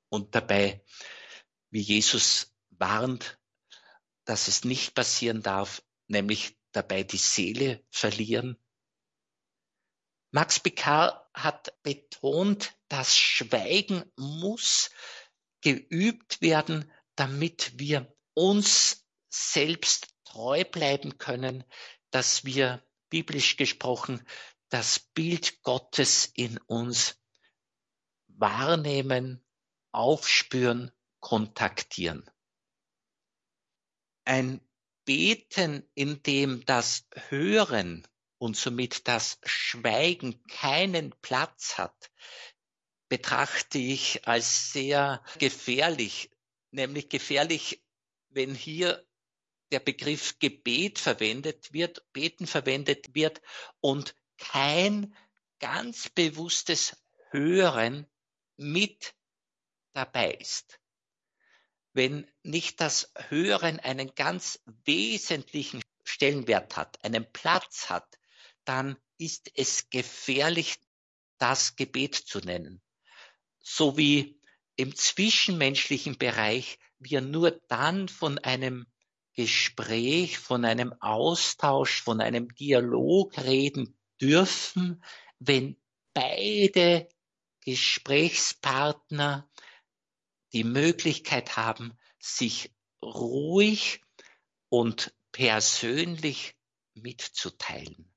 und 0.09 0.35
dabei, 0.35 0.83
wie 1.71 1.81
Jesus 1.81 2.53
warnt, 2.69 3.39
dass 4.25 4.47
es 4.47 4.63
nicht 4.63 4.93
passieren 4.93 5.41
darf, 5.41 5.83
nämlich 6.07 6.57
dabei 6.71 7.03
die 7.03 7.17
Seele 7.17 7.83
verlieren. 7.89 8.57
Max 10.31 10.59
Picard 10.59 11.19
hat 11.33 11.81
betont, 11.83 12.73
das 12.87 13.17
Schweigen 13.17 14.03
muss 14.15 14.89
geübt 15.63 16.41
werden, 16.41 16.91
damit 17.15 17.79
wir 17.79 18.13
uns 18.33 19.07
selbst 19.29 20.13
treu 20.25 20.63
bleiben 20.63 21.17
können, 21.17 21.63
dass 22.11 22.45
wir 22.45 22.85
biblisch 23.09 23.57
gesprochen 23.57 24.25
das 24.69 24.99
Bild 24.99 25.61
Gottes 25.63 26.31
in 26.33 26.57
uns 26.67 27.19
wahrnehmen, 28.27 29.43
aufspüren, 29.91 30.91
kontaktieren. 31.19 32.29
Ein 34.25 34.61
Beten, 35.05 35.89
in 35.93 36.23
dem 36.23 36.65
das 36.65 37.07
Hören 37.29 38.07
und 38.37 38.57
somit 38.57 39.07
das 39.07 39.39
Schweigen 39.43 40.43
keinen 40.47 41.13
Platz 41.21 41.77
hat, 41.77 42.11
betrachte 43.13 43.77
ich 43.77 44.27
als 44.27 44.71
sehr 44.73 45.23
gefährlich, 45.37 46.31
nämlich 46.71 47.09
gefährlich, 47.09 47.85
wenn 48.29 48.55
hier 48.55 49.05
der 49.71 49.81
Begriff 49.81 50.39
Gebet 50.39 50.97
verwendet 50.97 51.73
wird, 51.73 52.11
Beten 52.11 52.47
verwendet 52.47 53.13
wird 53.13 53.39
und 53.81 54.15
kein 54.39 55.15
ganz 55.59 56.09
bewusstes 56.09 56.97
Hören 57.29 58.07
mit 58.57 59.13
dabei 59.91 60.33
ist. 60.33 60.79
Wenn 61.93 62.27
nicht 62.41 62.81
das 62.81 63.13
Hören 63.29 63.79
einen 63.79 64.15
ganz 64.15 64.59
wesentlichen 64.85 65.83
Stellenwert 66.03 66.77
hat, 66.77 67.05
einen 67.05 67.31
Platz 67.31 67.91
hat, 67.91 68.17
dann 68.65 68.97
ist 69.19 69.51
es 69.53 69.91
gefährlich, 69.91 70.79
das 71.37 71.75
Gebet 71.75 72.15
zu 72.15 72.39
nennen 72.39 72.82
so 73.63 73.97
wie 73.97 74.39
im 74.75 74.95
zwischenmenschlichen 74.95 76.17
Bereich 76.17 76.77
wir 76.99 77.21
nur 77.21 77.51
dann 77.67 78.07
von 78.09 78.37
einem 78.39 78.85
Gespräch, 79.33 80.37
von 80.37 80.63
einem 80.63 80.93
Austausch, 80.99 82.01
von 82.01 82.21
einem 82.21 82.53
Dialog 82.53 83.37
reden 83.37 83.97
dürfen, 84.21 85.03
wenn 85.39 85.77
beide 86.13 87.09
Gesprächspartner 87.61 89.49
die 90.53 90.63
Möglichkeit 90.63 91.57
haben, 91.57 91.97
sich 92.19 92.71
ruhig 93.01 94.01
und 94.69 95.15
persönlich 95.31 96.55
mitzuteilen. 96.93 98.13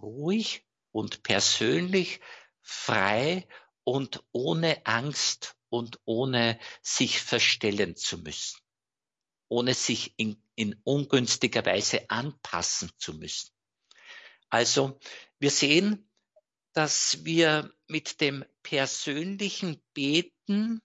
Ruhig 0.00 0.64
und 0.90 1.22
persönlich 1.22 2.20
frei 2.62 3.46
und 3.84 4.22
ohne 4.32 4.86
Angst 4.86 5.56
und 5.68 6.00
ohne 6.04 6.58
sich 6.82 7.20
verstellen 7.20 7.96
zu 7.96 8.18
müssen, 8.18 8.60
ohne 9.48 9.74
sich 9.74 10.14
in, 10.16 10.42
in 10.54 10.80
ungünstiger 10.84 11.64
Weise 11.66 12.08
anpassen 12.10 12.90
zu 12.98 13.14
müssen. 13.14 13.50
Also 14.48 14.98
wir 15.38 15.50
sehen, 15.50 16.08
dass 16.72 17.24
wir 17.24 17.72
mit 17.86 18.20
dem 18.20 18.44
persönlichen 18.62 19.82
Beten 19.94 20.80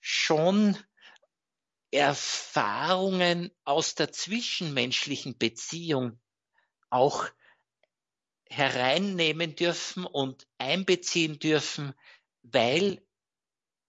schon 0.00 0.78
Erfahrungen 1.90 3.50
aus 3.64 3.94
der 3.94 4.12
zwischenmenschlichen 4.12 5.36
Beziehung 5.36 6.20
auch 6.88 7.26
hereinnehmen 8.50 9.54
dürfen 9.54 10.04
und 10.04 10.46
einbeziehen 10.58 11.38
dürfen, 11.38 11.94
weil 12.42 13.02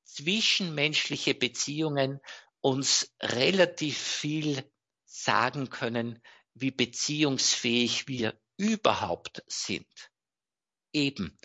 zwischenmenschliche 0.06 1.34
Beziehungen 1.34 2.20
uns 2.62 3.14
relativ 3.22 3.98
viel 3.98 4.64
sagen 5.06 5.70
können, 5.70 6.22
wie 6.54 6.72
beziehungsfähig 6.72 8.08
wir 8.08 8.40
überhaupt 8.58 9.44
sind. 9.48 10.12
Eben 10.94 11.38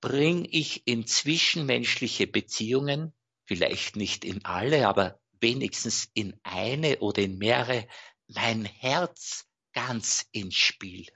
bringe 0.00 0.48
ich 0.48 0.86
in 0.86 1.06
zwischenmenschliche 1.06 2.26
Beziehungen, 2.26 3.12
vielleicht 3.44 3.96
nicht 3.96 4.24
in 4.24 4.44
alle, 4.44 4.88
aber 4.88 5.20
wenigstens 5.40 6.08
in 6.14 6.38
eine 6.42 7.00
oder 7.00 7.22
in 7.22 7.36
mehrere, 7.36 7.86
mein 8.28 8.64
Herz 8.64 9.46
ganz 9.72 10.26
ins 10.32 10.54
Spiel. 10.54 11.06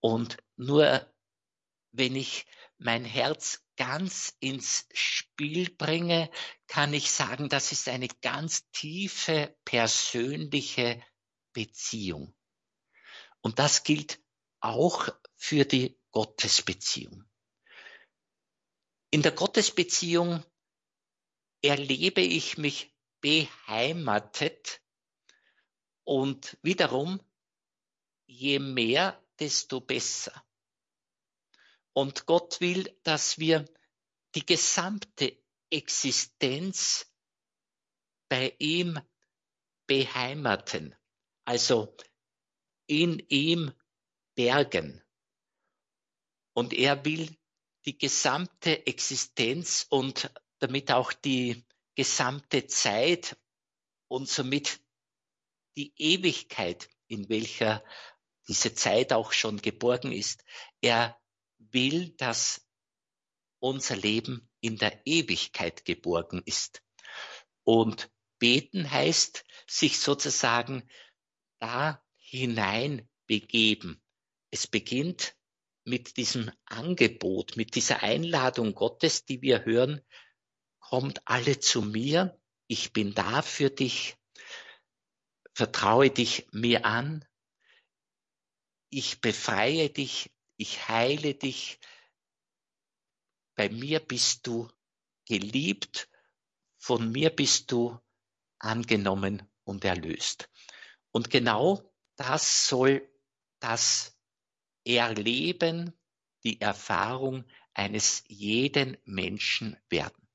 Und 0.00 0.38
nur 0.56 1.06
wenn 1.92 2.16
ich 2.16 2.46
mein 2.78 3.04
Herz 3.04 3.64
ganz 3.76 4.36
ins 4.40 4.86
Spiel 4.92 5.70
bringe, 5.70 6.30
kann 6.66 6.94
ich 6.94 7.10
sagen, 7.10 7.48
das 7.48 7.72
ist 7.72 7.88
eine 7.88 8.08
ganz 8.20 8.70
tiefe 8.72 9.56
persönliche 9.64 11.02
Beziehung. 11.52 12.34
Und 13.40 13.58
das 13.58 13.84
gilt 13.84 14.20
auch 14.60 15.08
für 15.36 15.64
die 15.64 15.98
Gottesbeziehung. 16.10 17.24
In 19.10 19.22
der 19.22 19.32
Gottesbeziehung 19.32 20.44
erlebe 21.62 22.20
ich 22.20 22.58
mich 22.58 22.94
beheimatet 23.20 24.80
und 26.04 26.58
wiederum, 26.62 27.20
je 28.26 28.58
mehr, 28.58 29.22
desto 29.40 29.80
besser. 29.80 30.44
Und 31.92 32.26
Gott 32.26 32.60
will, 32.60 32.96
dass 33.02 33.38
wir 33.38 33.64
die 34.34 34.46
gesamte 34.46 35.42
Existenz 35.70 37.10
bei 38.28 38.54
ihm 38.58 39.00
beheimaten, 39.86 40.94
also 41.44 41.96
in 42.86 43.18
ihm 43.28 43.72
bergen. 44.34 45.02
Und 46.52 46.72
er 46.72 47.04
will 47.04 47.36
die 47.86 47.98
gesamte 47.98 48.86
Existenz 48.86 49.86
und 49.88 50.30
damit 50.58 50.92
auch 50.92 51.12
die 51.12 51.64
gesamte 51.94 52.66
Zeit 52.66 53.36
und 54.08 54.28
somit 54.28 54.80
die 55.76 55.92
Ewigkeit, 55.96 56.88
in 57.06 57.28
welcher 57.28 57.84
diese 58.48 58.74
Zeit 58.74 59.12
auch 59.12 59.32
schon 59.32 59.60
geborgen 59.60 60.12
ist. 60.12 60.44
Er 60.80 61.18
will, 61.58 62.10
dass 62.16 62.66
unser 63.58 63.96
Leben 63.96 64.50
in 64.60 64.76
der 64.76 65.06
Ewigkeit 65.06 65.84
geborgen 65.84 66.42
ist. 66.44 66.82
Und 67.64 68.10
beten 68.38 68.90
heißt, 68.90 69.44
sich 69.68 70.00
sozusagen 70.00 70.88
da 71.58 72.02
hinein 72.16 73.08
begeben. 73.26 74.02
Es 74.50 74.66
beginnt 74.66 75.36
mit 75.84 76.16
diesem 76.16 76.50
Angebot, 76.64 77.56
mit 77.56 77.74
dieser 77.74 78.02
Einladung 78.02 78.74
Gottes, 78.74 79.24
die 79.24 79.42
wir 79.42 79.64
hören, 79.64 80.00
kommt 80.78 81.20
alle 81.26 81.60
zu 81.60 81.82
mir, 81.82 82.38
ich 82.66 82.92
bin 82.92 83.14
da 83.14 83.42
für 83.42 83.70
dich, 83.70 84.16
vertraue 85.54 86.10
dich 86.10 86.46
mir 86.52 86.84
an, 86.84 87.24
ich 88.90 89.20
befreie 89.20 89.88
dich, 89.90 90.30
ich 90.56 90.88
heile 90.88 91.34
dich, 91.34 91.78
bei 93.54 93.68
mir 93.68 94.00
bist 94.00 94.46
du 94.46 94.68
geliebt, 95.26 96.08
von 96.78 97.10
mir 97.12 97.30
bist 97.30 97.70
du 97.72 97.98
angenommen 98.58 99.48
und 99.64 99.84
erlöst. 99.84 100.50
Und 101.12 101.30
genau 101.30 101.82
das 102.16 102.68
soll 102.68 103.08
das 103.60 104.16
Erleben, 104.84 105.92
die 106.44 106.60
Erfahrung 106.60 107.44
eines 107.74 108.24
jeden 108.26 108.96
Menschen 109.04 109.76
werden. 109.88 110.28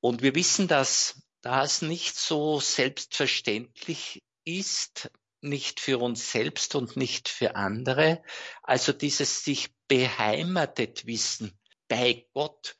Und 0.00 0.22
wir 0.22 0.34
wissen, 0.34 0.66
dass 0.68 1.22
das 1.42 1.82
nicht 1.82 2.16
so 2.16 2.60
selbstverständlich 2.60 4.22
ist, 4.44 5.10
nicht 5.42 5.80
für 5.80 5.98
uns 5.98 6.32
selbst 6.32 6.74
und 6.74 6.96
nicht 6.96 7.28
für 7.28 7.56
andere. 7.56 8.22
Also 8.62 8.92
dieses 8.92 9.44
sich 9.44 9.70
beheimatet 9.88 11.06
wissen 11.06 11.58
bei 11.92 12.26
Gott 12.32 12.78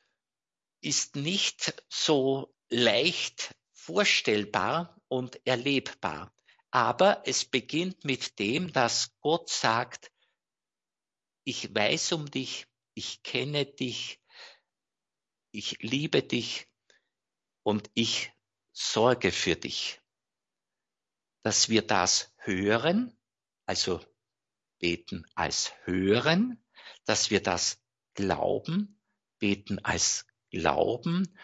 ist 0.81 1.15
nicht 1.15 1.83
so 1.87 2.51
leicht 2.69 3.55
vorstellbar 3.71 4.99
und 5.07 5.39
erlebbar. 5.45 6.35
Aber 6.71 7.21
es 7.27 7.45
beginnt 7.45 8.03
mit 8.05 8.39
dem, 8.39 8.73
dass 8.73 9.15
Gott 9.19 9.51
sagt, 9.51 10.11
ich 11.43 11.75
weiß 11.75 12.13
um 12.13 12.31
dich, 12.31 12.65
ich 12.95 13.21
kenne 13.21 13.67
dich, 13.67 14.19
ich 15.51 15.77
liebe 15.83 16.23
dich 16.23 16.67
und 17.61 17.91
ich 17.93 18.33
sorge 18.71 19.31
für 19.31 19.55
dich. 19.55 20.01
Dass 21.43 21.69
wir 21.69 21.83
das 21.83 22.32
hören, 22.45 23.17
also 23.65 24.03
beten 24.79 25.25
als 25.35 25.73
hören, 25.85 26.63
dass 27.05 27.29
wir 27.29 27.41
das 27.41 27.81
glauben, 28.13 28.99
beten 29.39 29.79
als 29.83 30.25
glauben 30.51 31.37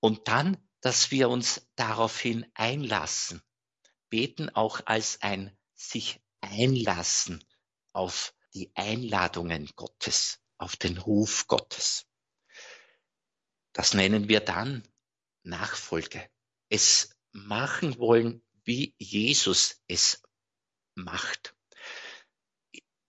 und 0.00 0.28
dann, 0.28 0.56
dass 0.80 1.10
wir 1.10 1.28
uns 1.28 1.68
daraufhin 1.74 2.46
einlassen. 2.54 3.42
Beten 4.08 4.48
auch 4.50 4.80
als 4.86 5.20
ein 5.20 5.56
sich 5.74 6.20
einlassen 6.40 7.44
auf 7.92 8.34
die 8.54 8.70
Einladungen 8.74 9.70
Gottes, 9.76 10.40
auf 10.56 10.76
den 10.76 10.98
Ruf 10.98 11.46
Gottes. 11.46 12.06
Das 13.72 13.94
nennen 13.94 14.28
wir 14.28 14.40
dann 14.40 14.86
Nachfolge. 15.42 16.28
Es 16.68 17.16
machen 17.32 17.98
wollen, 17.98 18.42
wie 18.68 18.94
Jesus 18.98 19.82
es 19.88 20.22
macht. 20.94 21.56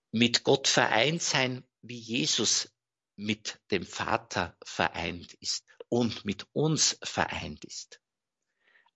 Mit 0.10 0.46
Gott 0.46 0.70
vereint 0.70 1.22
sein, 1.22 1.68
wie 1.82 2.00
Jesus 2.00 2.74
mit 3.18 3.62
dem 3.70 3.86
Vater 3.86 4.58
vereint 4.64 5.34
ist 5.34 5.66
und 5.90 6.24
mit 6.24 6.48
uns 6.54 6.98
vereint 7.04 7.66
ist. 7.66 8.02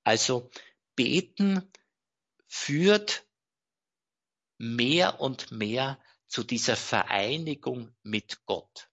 Also 0.05 0.49
beten 0.95 1.69
führt 2.47 3.27
mehr 4.57 5.19
und 5.19 5.51
mehr 5.51 6.01
zu 6.27 6.45
dieser 6.45 6.77
Vereinigung 6.77 7.93
mit 8.03 8.45
Gott. 8.45 8.89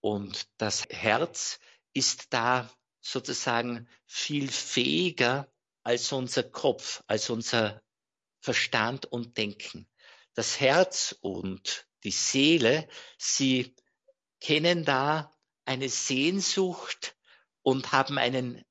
Und 0.00 0.48
das 0.56 0.86
Herz 0.88 1.60
ist 1.92 2.32
da 2.32 2.74
sozusagen 3.02 3.86
viel 4.06 4.50
fähiger 4.50 5.51
als 5.82 6.12
unser 6.12 6.42
Kopf, 6.42 7.02
als 7.06 7.30
unser 7.30 7.82
Verstand 8.40 9.06
und 9.06 9.36
Denken. 9.36 9.88
Das 10.34 10.60
Herz 10.60 11.16
und 11.20 11.86
die 12.04 12.10
Seele, 12.10 12.88
sie 13.18 13.74
kennen 14.40 14.84
da 14.84 15.32
eine 15.64 15.88
Sehnsucht 15.88 17.16
und 17.62 17.92
haben 17.92 18.18
einen 18.18 18.64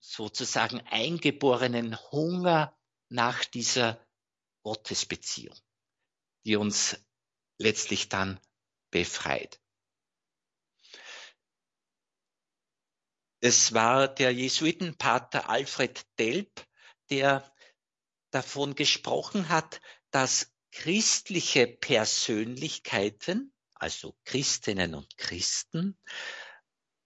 sozusagen 0.00 0.80
eingeborenen 0.86 1.96
Hunger 2.10 2.76
nach 3.08 3.44
dieser 3.44 4.04
Gottesbeziehung, 4.62 5.56
die 6.44 6.56
uns 6.56 6.98
letztlich 7.58 8.08
dann 8.08 8.40
befreit. 8.90 9.60
Es 13.40 13.74
war 13.74 14.08
der 14.08 14.32
Jesuitenpater 14.32 15.48
Alfred 15.50 16.06
Delp, 16.18 16.66
der 17.10 17.52
davon 18.30 18.74
gesprochen 18.74 19.48
hat, 19.48 19.80
dass 20.10 20.52
christliche 20.72 21.66
Persönlichkeiten, 21.66 23.52
also 23.74 24.16
Christinnen 24.24 24.94
und 24.94 25.16
Christen, 25.18 25.98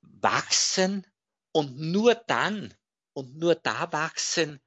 wachsen 0.01 1.07
und 1.53 1.79
nur 1.79 2.15
dann 2.15 2.75
und 3.13 3.37
nur 3.37 3.55
da 3.57 3.93
wachsen, 3.93 4.61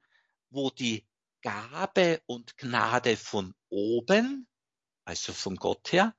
wo 0.50 0.70
die 0.70 1.06
Gabe 1.42 2.22
und 2.26 2.56
Gnade 2.56 3.16
von 3.16 3.54
oben, 3.68 4.48
also 5.04 5.32
von 5.32 5.56
Gott 5.56 5.92
her, 5.92 6.14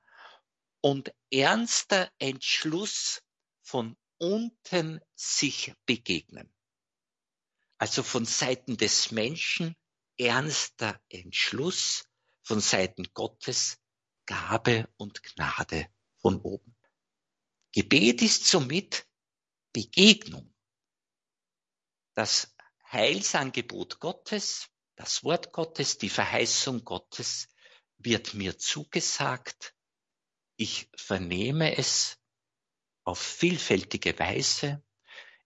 und 0.80 1.12
ernster 1.30 2.10
Entschluss 2.18 3.22
von 3.62 3.96
unten 4.18 5.00
sich 5.14 5.74
begegnen. 5.86 6.52
Also 7.78 8.02
von 8.02 8.24
Seiten 8.24 8.76
des 8.76 9.10
Menschen 9.10 9.76
ernster 10.18 11.00
Entschluss, 11.08 12.04
von 12.42 12.60
Seiten 12.60 13.04
Gottes 13.12 13.78
Gabe 14.24 14.88
und 14.96 15.22
Gnade 15.22 15.88
von 16.20 16.40
oben. 16.40 16.76
Gebet 17.72 18.22
ist 18.22 18.46
somit 18.46 19.06
Begegnung. 19.72 20.54
Das 22.14 22.54
Heilsangebot 22.90 24.00
Gottes, 24.00 24.68
das 24.94 25.22
Wort 25.22 25.52
Gottes, 25.52 25.98
die 25.98 26.08
Verheißung 26.08 26.84
Gottes 26.84 27.48
wird 27.98 28.34
mir 28.34 28.58
zugesagt 28.58 29.74
Ich 30.56 30.88
vernehme 30.96 31.76
es 31.76 32.18
auf 33.06 33.20
vielfältige 33.20 34.18
Weise. 34.18 34.82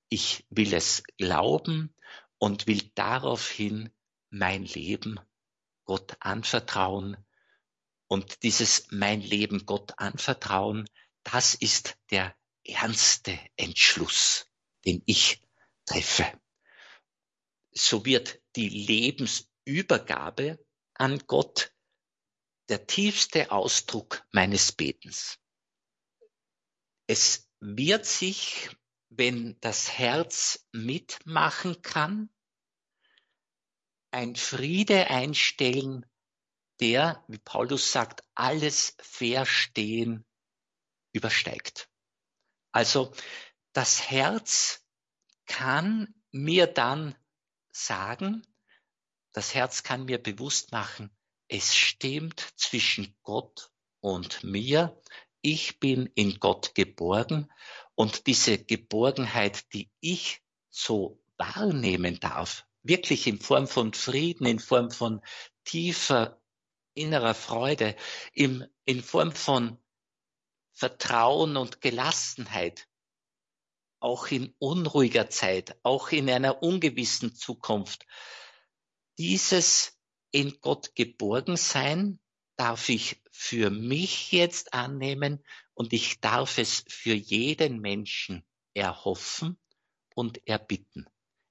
Ich 0.09 0.47
will 0.49 0.75
es 0.75 1.03
glauben 1.19 1.95
und 2.39 2.67
will 2.67 2.91
daraufhin 2.95 3.93
mein 4.31 4.65
Leben 4.65 5.21
Gott 5.85 6.17
anvertrauen. 6.21 7.17
Und 8.09 8.43
dieses 8.43 8.91
mein 8.91 9.21
Leben 9.21 9.67
Gott 9.67 9.93
anvertrauen, 9.99 10.89
das 11.23 11.55
ist 11.55 11.99
der 12.11 12.35
ernste 12.65 13.39
Entschluss, 13.57 14.47
den 14.87 15.03
ich 15.05 15.43
treffe. 15.85 16.33
So 17.73 18.05
wird 18.05 18.41
die 18.57 18.69
Lebensübergabe 18.69 20.65
an 20.95 21.19
Gott 21.27 21.73
der 22.69 22.87
tiefste 22.87 23.53
Ausdruck 23.53 24.25
meines 24.33 24.73
Betens. 24.73 25.39
Es 27.07 27.50
wird 27.61 28.07
sich, 28.07 28.71
wenn 29.11 29.59
das 29.61 29.91
Herz 29.91 30.67
mitmachen 30.73 31.83
kann, 31.83 32.31
ein 34.11 34.35
Friede 34.35 35.09
einstellen, 35.09 36.07
der, 36.81 37.23
wie 37.29 37.39
Paulus 37.39 37.93
sagt, 37.93 38.25
alles 38.35 38.97
Verstehen 39.01 40.25
übersteigt. 41.13 41.89
Also 42.73 43.13
das 43.73 44.11
Herz 44.11 44.85
kann 45.47 46.15
mir 46.33 46.67
dann 46.67 47.15
sagen, 47.73 48.43
das 49.33 49.55
Herz 49.55 49.83
kann 49.83 50.07
mir 50.07 50.21
bewusst 50.21 50.73
machen, 50.73 51.15
es 51.49 51.77
stimmt 51.77 52.41
zwischen 52.57 53.17
Gott 53.23 53.71
und 54.01 54.43
mir. 54.43 55.01
Ich 55.43 55.81
bin 55.81 56.11
in 56.15 56.39
Gott 56.39 56.75
geborgen 56.75 57.51
und 57.95 58.27
diese 58.27 58.59
Geborgenheit, 58.59 59.73
die 59.73 59.91
ich 60.01 60.43
so 60.69 61.23
wahrnehmen 61.39 62.21
darf, 62.21 62.67
wirklich 62.83 63.27
in 63.27 63.41
Form 63.41 63.67
von 63.67 63.95
Frieden, 63.95 64.47
in 64.47 64.59
Form 64.59 64.91
von 64.91 65.21
tiefer 65.65 66.41
innerer 66.95 67.35
Freude, 67.35 67.97
in, 68.33 68.67
in 68.85 69.03
Form 69.03 69.33
von 69.33 69.79
Vertrauen 70.73 71.57
und 71.57 71.81
Gelassenheit, 71.81 72.89
auch 74.01 74.29
in 74.29 74.55
unruhiger 74.59 75.31
Zeit, 75.31 75.79
auch 75.83 76.11
in 76.11 76.29
einer 76.31 76.63
ungewissen 76.63 77.35
Zukunft. 77.35 78.07
Dieses 79.19 79.99
in 80.31 80.59
Gott 80.61 80.95
geborgen 80.95 81.57
sein 81.57 82.19
darf 82.57 82.89
ich 82.89 83.20
für 83.31 83.71
mich 83.71 84.33
jetzt 84.33 84.75
annehmen 84.75 85.43
und 85.75 85.93
ich 85.93 86.21
darf 86.21 86.59
es 86.59 86.85
für 86.89 87.15
jeden 87.15 87.81
Menschen 87.81 88.45
erhoffen 88.75 89.59
und 90.15 90.47
erbitten. 90.47 91.09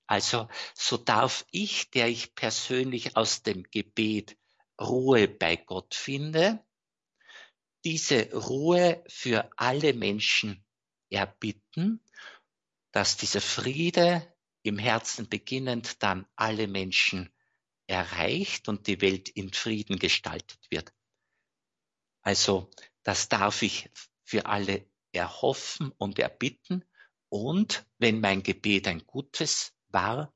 Also 0.07 0.47
so 0.73 0.97
darf 0.97 1.45
ich, 1.51 1.91
der 1.91 2.07
ich 2.07 2.35
persönlich 2.35 3.15
aus 3.15 3.43
dem 3.43 3.63
Gebet 3.63 4.37
Ruhe 4.79 5.27
bei 5.27 5.55
Gott 5.55 5.93
finde, 5.93 6.65
diese 7.83 8.33
Ruhe 8.33 9.03
für 9.07 9.49
alle 9.55 9.93
Menschen 9.93 10.65
erbitten, 11.09 12.03
dass 12.91 13.17
dieser 13.17 13.41
Friede 13.41 14.33
im 14.63 14.77
Herzen 14.77 15.29
beginnend 15.29 16.01
dann 16.03 16.25
alle 16.35 16.67
Menschen 16.67 17.29
erreicht 17.87 18.67
und 18.67 18.87
die 18.87 19.01
Welt 19.01 19.29
in 19.29 19.53
Frieden 19.53 19.97
gestaltet 19.97 20.59
wird. 20.69 20.93
Also 22.21 22.69
das 23.03 23.29
darf 23.29 23.61
ich 23.61 23.89
für 24.23 24.45
alle 24.45 24.85
erhoffen 25.11 25.91
und 25.97 26.19
erbitten. 26.19 26.85
Und 27.29 27.85
wenn 27.97 28.19
mein 28.21 28.43
Gebet 28.43 28.87
ein 28.87 29.05
gutes 29.05 29.73
war, 29.87 30.33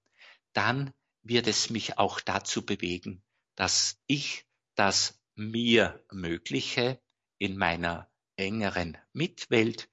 dann 0.54 0.93
wird 1.22 1.48
es 1.48 1.69
mich 1.69 1.98
auch 1.98 2.19
dazu 2.19 2.65
bewegen, 2.65 3.24
dass 3.56 4.00
ich 4.08 4.46
das 4.76 5.19
mir 5.36 6.04
Mögliche 6.12 7.02
in 7.38 7.58
meiner 7.58 8.10
engeren 8.36 8.98
Mitwelt 9.13 9.89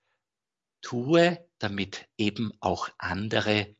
tue, 0.82 1.46
damit 1.58 2.08
eben 2.16 2.52
auch 2.60 2.88
andere, 2.98 3.76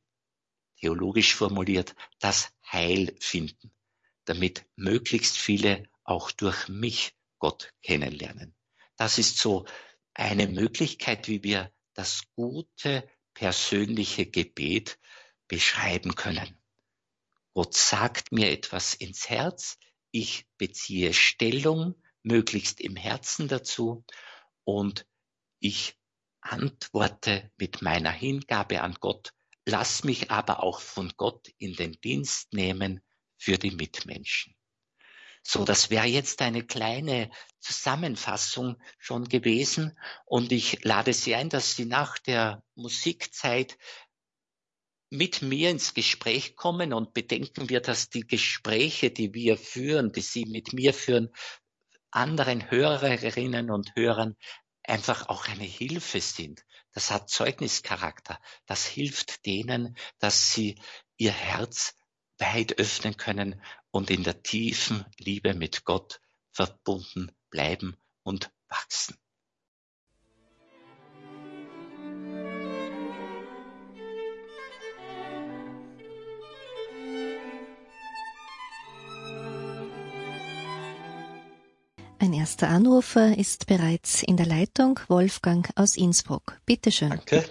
theologisch 0.78 1.34
formuliert, 1.34 1.94
das 2.18 2.52
Heil 2.70 3.16
finden, 3.20 3.72
damit 4.24 4.66
möglichst 4.76 5.36
viele 5.36 5.84
auch 6.04 6.30
durch 6.30 6.68
mich 6.68 7.14
Gott 7.40 7.72
kennenlernen. 7.82 8.54
Das 8.96 9.18
ist 9.18 9.38
so 9.38 9.66
eine 10.14 10.46
Möglichkeit, 10.46 11.26
wie 11.26 11.42
wir 11.42 11.72
das 11.94 12.22
gute 12.36 13.10
persönliche 13.34 14.26
Gebet 14.26 15.00
beschreiben 15.48 16.14
können. 16.14 16.56
Gott 17.52 17.74
sagt 17.74 18.30
mir 18.30 18.50
etwas 18.52 18.94
ins 18.94 19.28
Herz, 19.28 19.78
ich 20.12 20.46
beziehe 20.56 21.12
Stellung, 21.12 22.00
möglichst 22.22 22.80
im 22.80 22.94
Herzen 22.96 23.48
dazu 23.48 24.04
und 24.64 25.06
ich 25.58 25.96
antworte 26.40 27.50
mit 27.56 27.82
meiner 27.82 28.10
Hingabe 28.10 28.82
an 28.82 28.96
Gott, 29.00 29.32
lass 29.64 30.04
mich 30.04 30.30
aber 30.30 30.62
auch 30.62 30.80
von 30.80 31.12
Gott 31.16 31.48
in 31.58 31.74
den 31.74 31.92
Dienst 32.00 32.52
nehmen 32.52 33.00
für 33.36 33.58
die 33.58 33.70
Mitmenschen. 33.70 34.54
So, 35.52 35.64
das 35.64 35.90
wäre 35.90 36.06
jetzt 36.06 36.42
eine 36.42 36.64
kleine 36.64 37.28
Zusammenfassung 37.58 38.80
schon 39.00 39.24
gewesen 39.24 39.98
und 40.24 40.52
ich 40.52 40.84
lade 40.84 41.12
Sie 41.12 41.34
ein, 41.34 41.48
dass 41.48 41.74
Sie 41.74 41.86
nach 41.86 42.18
der 42.18 42.62
Musikzeit 42.76 43.76
mit 45.10 45.42
mir 45.42 45.70
ins 45.70 45.92
Gespräch 45.92 46.54
kommen 46.54 46.92
und 46.92 47.14
bedenken 47.14 47.68
wir, 47.68 47.80
dass 47.80 48.10
die 48.10 48.28
Gespräche, 48.28 49.10
die 49.10 49.34
wir 49.34 49.58
führen, 49.58 50.12
die 50.12 50.20
Sie 50.20 50.44
mit 50.44 50.72
mir 50.72 50.94
führen, 50.94 51.30
anderen 52.12 52.70
Hörerinnen 52.70 53.72
und 53.72 53.96
Hörern 53.96 54.36
einfach 54.84 55.28
auch 55.28 55.48
eine 55.48 55.64
Hilfe 55.64 56.20
sind. 56.20 56.64
Das 56.92 57.10
hat 57.10 57.28
Zeugnischarakter. 57.28 58.38
Das 58.66 58.86
hilft 58.86 59.44
denen, 59.46 59.96
dass 60.20 60.52
sie 60.52 60.80
ihr 61.16 61.32
Herz 61.32 61.96
weit 62.38 62.78
öffnen 62.78 63.16
können 63.16 63.60
und 63.90 64.10
in 64.10 64.22
der 64.22 64.42
tiefen 64.42 65.04
Liebe 65.18 65.54
mit 65.54 65.84
Gott 65.84 66.20
verbunden 66.52 67.32
bleiben 67.50 67.96
und 68.22 68.50
wachsen. 68.68 69.16
Ein 82.22 82.34
erster 82.34 82.68
Anrufer 82.68 83.38
ist 83.38 83.66
bereits 83.66 84.22
in 84.22 84.36
der 84.36 84.44
Leitung, 84.44 85.00
Wolfgang 85.08 85.70
aus 85.74 85.96
Innsbruck. 85.96 86.60
Bitte 86.66 86.92
schön. 86.92 87.08
Danke. 87.08 87.44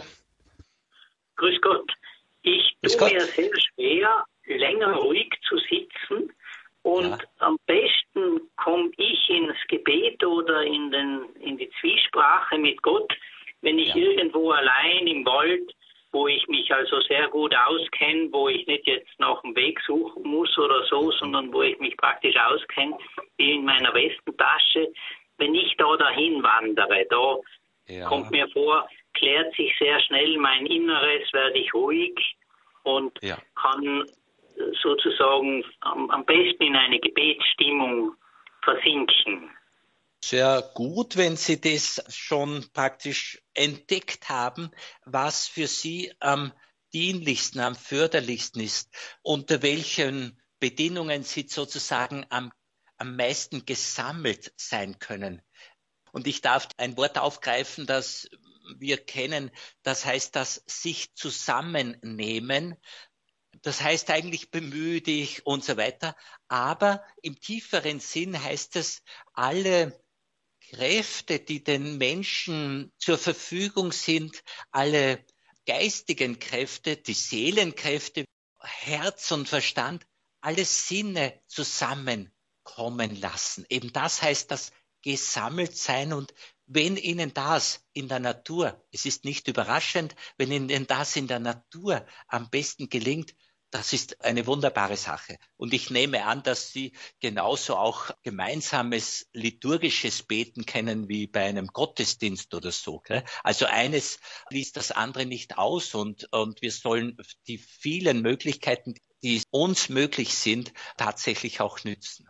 Grüß 1.38 1.60
Gott. 1.62 1.91
Ich 2.43 2.78
Grüß 2.82 2.95
tue 2.95 2.99
Gott. 2.99 3.13
mir 3.13 3.25
sehr 3.25 3.49
schwer, 3.60 4.25
länger 4.58 4.94
ruhig 4.96 5.30
zu 5.48 5.58
sitzen. 5.58 6.34
Und 6.84 7.04
Ja. 7.10 7.18
am 7.40 7.58
besten 7.66 8.42
komme 8.58 8.90
ich 8.98 9.30
ins 9.30 9.58
Gebet 9.68 10.24
oder 10.24 10.64
in, 10.64 10.92
den, 10.92 11.26
in 11.42 11.58
die 11.58 11.70
Zwiesprache 11.80 12.58
mit 12.58 12.82
Gott, 12.82 13.12
wenn 13.62 13.78
ich 13.78 13.90
Ja. 13.90 13.96
irgendwo 13.98 14.52
allein 14.52 15.06
im 15.08 15.26
Wald, 15.26 15.74
wo 16.12 16.28
ich 16.28 16.48
mich 16.48 16.74
also 16.74 17.02
sehr 17.02 17.28
gut 17.28 17.54
auskenne, 17.56 18.30
wo 18.32 18.48
ich 18.48 18.66
nicht 18.66 18.88
jetzt 18.88 19.12
nach 19.20 19.42
dem 19.42 19.56
Weg 19.56 19.80
suchen 19.86 20.24
muss 20.24 20.58
oder 20.58 20.84
so, 20.86 21.12
sondern 21.12 21.54
wo 21.54 21.62
ich 21.62 21.78
mich 21.80 21.96
praktisch 21.98 22.36
auskenne, 22.38 22.98
wie 23.38 23.52
in 23.54 23.66
meiner 23.66 23.94
Westentasche. 23.94 24.92
Wenn 25.38 25.54
ich 25.54 25.76
da 25.78 25.96
dahin 25.98 26.42
wandere, 26.42 27.06
da 27.10 27.38
Ja. 27.88 28.08
kommt 28.08 28.32
mir 28.32 28.48
vor, 28.50 28.88
klärt 29.14 29.54
sich 29.56 29.78
sehr 29.78 30.00
schnell 30.02 30.38
mein 30.38 30.66
Inneres, 30.66 31.32
werde 31.34 31.60
ich 31.60 31.74
ruhig 31.74 32.16
und 32.84 33.20
Ja. 33.22 33.38
kann 33.56 34.06
sozusagen 34.82 35.63
am, 35.82 36.10
am 36.10 36.26
besten 36.26 36.63
in 36.63 36.76
eine 36.76 37.00
Gebetsstimmung 37.00 38.13
versinken. 38.63 39.50
Sehr 40.22 40.62
gut, 40.74 41.15
wenn 41.15 41.38
Sie 41.38 41.62
das 41.62 42.04
schon 42.10 42.65
praktisch 42.74 43.41
entdeckt 43.54 44.30
haben, 44.30 44.72
was 45.06 45.48
für 45.48 45.67
Sie 45.67 46.12
am 46.19 46.52
dienlichsten, 46.93 47.62
am 47.62 47.76
förderlichsten 47.76 48.62
ist, 48.62 48.89
unter 49.22 49.62
welchen 49.62 50.39
Bedingungen 50.60 51.24
Sie 51.24 51.48
sozusagen 51.48 52.26
am, 52.30 52.52
am 52.98 53.15
meisten 53.15 53.65
gesammelt 53.65 54.54
sein 54.58 55.00
können. 55.00 55.41
Und 56.12 56.28
ich 56.28 56.41
darf 56.41 56.67
ein 56.78 56.98
Wort 56.98 57.17
aufgreifen, 57.17 57.86
das 57.86 58.30
wir 58.78 58.98
kennen, 58.98 59.52
das 59.84 60.06
heißt 60.06 60.36
das 60.36 60.63
sich 60.67 61.13
zusammennehmen. 61.15 62.76
Das 63.62 63.82
heißt 63.82 64.10
eigentlich 64.10 64.52
bemühe 64.52 65.02
dich 65.02 65.45
und 65.45 65.63
so 65.63 65.78
weiter. 65.78 66.15
Aber 66.48 67.04
im 67.22 67.39
tieferen 67.39 68.00
Sinn 68.00 68.41
heißt 68.41 68.76
es, 68.76 69.02
alle 69.34 70.00
Kräfte, 70.69 71.39
die 71.39 71.63
den 71.63 71.98
Menschen 71.98 72.93
zur 72.98 73.17
Verfügung 73.17 73.91
sind, 73.91 74.43
alle 74.72 75.26
geistigen 75.65 76.39
Kräfte, 76.39 76.98
die 76.98 77.13
Seelenkräfte, 77.13 78.26
Herz 78.60 79.32
und 79.32 79.48
Verstand, 79.48 80.06
alle 80.41 80.65
Sinne 80.65 81.41
zusammenkommen 81.48 83.19
lassen. 83.19 83.65
Eben 83.69 83.91
das 83.93 84.22
heißt 84.22 84.52
das 84.52 84.72
gesammelt 85.02 85.78
sein 85.78 86.13
und 86.13 86.34
wenn 86.65 86.98
Ihnen 86.98 87.34
das 87.34 87.84
in 87.93 88.08
der 88.08 88.19
Natur, 88.19 88.86
es 88.91 89.06
ist 89.06 89.26
nicht 89.26 89.48
überraschend, 89.48 90.15
wenn 90.38 90.52
Ihnen 90.52 90.86
das 90.86 91.15
in 91.15 91.28
der 91.28 91.39
Natur 91.39 92.06
am 92.28 92.50
besten 92.50 92.89
gelingt, 92.89 93.34
das 93.71 93.93
ist 93.93 94.23
eine 94.23 94.47
wunderbare 94.47 94.97
Sache. 94.97 95.38
Und 95.58 95.73
ich 95.73 95.89
nehme 95.89 96.25
an, 96.25 96.43
dass 96.43 96.71
Sie 96.71 96.93
genauso 97.19 97.75
auch 97.75 98.10
gemeinsames 98.23 99.27
liturgisches 99.34 100.23
Beten 100.23 100.65
kennen 100.65 101.08
wie 101.08 101.27
bei 101.27 101.45
einem 101.45 101.67
Gottesdienst 101.67 102.53
oder 102.53 102.71
so. 102.71 103.03
Also 103.43 103.65
eines 103.65 104.19
liest 104.49 104.77
das 104.77 104.91
andere 104.91 105.25
nicht 105.25 105.58
aus 105.58 105.93
und, 105.93 106.32
und 106.34 106.62
wir 106.62 106.71
sollen 106.71 107.17
die 107.47 107.58
vielen 107.58 108.21
Möglichkeiten, 108.21 108.95
die 109.21 109.41
uns 109.51 109.89
möglich 109.89 110.34
sind, 110.34 110.73
tatsächlich 110.97 111.62
auch 111.62 111.84
nützen. 111.84 112.27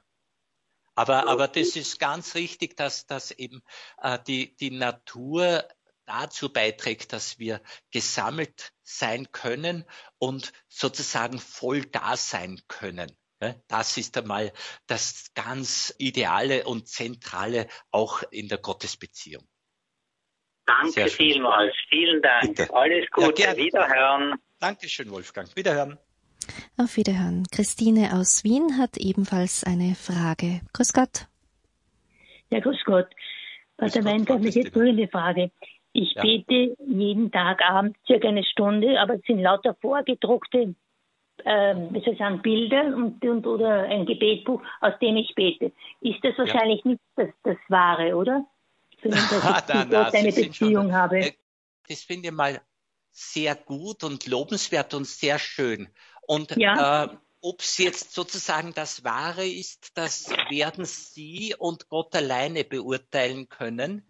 Aber, 0.95 1.27
aber 1.27 1.47
das 1.47 1.77
ist 1.77 1.97
ganz 1.97 2.35
richtig, 2.35 2.75
dass, 2.75 3.05
dass 3.05 3.31
eben 3.31 3.61
äh, 4.01 4.19
die, 4.27 4.53
die 4.57 4.71
Natur 4.71 5.65
dazu 6.09 6.51
beiträgt, 6.51 7.13
dass 7.13 7.39
wir 7.39 7.61
gesammelt 7.91 8.73
sein 8.83 9.31
können 9.31 9.85
und 10.17 10.51
sozusagen 10.67 11.39
voll 11.39 11.81
da 11.81 12.17
sein 12.17 12.59
können. 12.67 13.11
Das 13.67 13.95
ist 13.95 14.17
einmal 14.17 14.51
das 14.87 15.31
ganz 15.33 15.95
Ideale 15.97 16.65
und 16.65 16.89
Zentrale 16.89 17.67
auch 17.91 18.23
in 18.31 18.49
der 18.49 18.57
Gottesbeziehung. 18.57 19.47
Danke 20.65 21.07
vielmals. 21.07 21.73
Vielen 21.89 22.21
Dank. 22.21 22.57
Bitte. 22.57 22.73
Alles 22.73 23.09
Gute. 23.11 23.41
Ja, 23.41 23.55
Wiederhören. 23.55 24.35
Dankeschön, 24.59 25.09
Wolfgang. 25.09 25.55
Wiederhören. 25.55 25.97
Auf 26.77 26.97
Wiederhören. 26.97 27.45
Christine 27.51 28.13
aus 28.13 28.43
Wien 28.43 28.77
hat 28.77 28.97
ebenfalls 28.97 29.63
eine 29.63 29.95
Frage. 29.95 30.61
Grüß 30.73 30.93
Gott. 30.93 31.27
Ja, 32.49 32.59
grüß 32.59 32.83
Gott. 32.85 33.07
Pater 33.77 34.03
Wein, 34.03 34.27
habe 34.27 34.47
ich 34.47 34.55
jetzt 34.55 34.73
folgende 34.73 35.07
Frage. 35.07 35.51
Ich 35.93 36.13
ja. 36.13 36.21
bete 36.21 36.75
jeden 36.85 37.31
Tag 37.31 37.61
abends 37.61 37.99
circa 38.05 38.27
eine 38.27 38.43
Stunde, 38.43 38.99
aber 38.99 39.15
es 39.15 39.21
sind 39.25 39.39
lauter 39.39 39.75
vorgedruckte, 39.81 40.75
äh, 41.45 41.75
wie 41.75 42.01
soll 42.01 42.13
ich 42.13 42.19
sagen, 42.19 42.41
Bilder 42.41 42.95
und, 42.95 43.23
und, 43.25 43.47
oder 43.47 43.83
ein 43.83 44.05
Gebetbuch, 44.05 44.61
aus 44.81 44.93
dem 45.01 45.17
ich 45.17 45.33
bete. 45.35 45.71
Ist 46.01 46.23
das 46.23 46.37
wahrscheinlich 46.37 46.81
ja. 46.83 46.91
nicht 46.91 47.01
das, 47.15 47.29
das 47.43 47.57
Wahre, 47.69 48.15
oder? 48.15 48.45
Mich, 49.03 49.13
dass 49.13 49.31
ich 49.33 49.63
na, 49.67 49.85
na, 49.89 50.09
eine 50.09 50.31
Beziehung 50.31 50.83
schon, 50.83 50.93
habe. 50.93 51.19
Äh, 51.19 51.31
das 51.87 52.03
finde 52.03 52.27
ich 52.27 52.33
mal 52.33 52.61
sehr 53.11 53.55
gut 53.55 54.03
und 54.03 54.27
lobenswert 54.27 54.93
und 54.93 55.07
sehr 55.07 55.39
schön. 55.39 55.89
Und 56.27 56.55
ja. 56.57 57.05
äh, 57.05 57.09
ob 57.41 57.61
es 57.61 57.77
jetzt 57.77 58.13
sozusagen 58.13 58.73
das 58.73 59.03
Wahre 59.03 59.47
ist, 59.47 59.97
das 59.97 60.29
werden 60.49 60.85
Sie 60.85 61.55
und 61.57 61.89
Gott 61.89 62.15
alleine 62.15 62.63
beurteilen 62.63 63.49
können. 63.49 64.05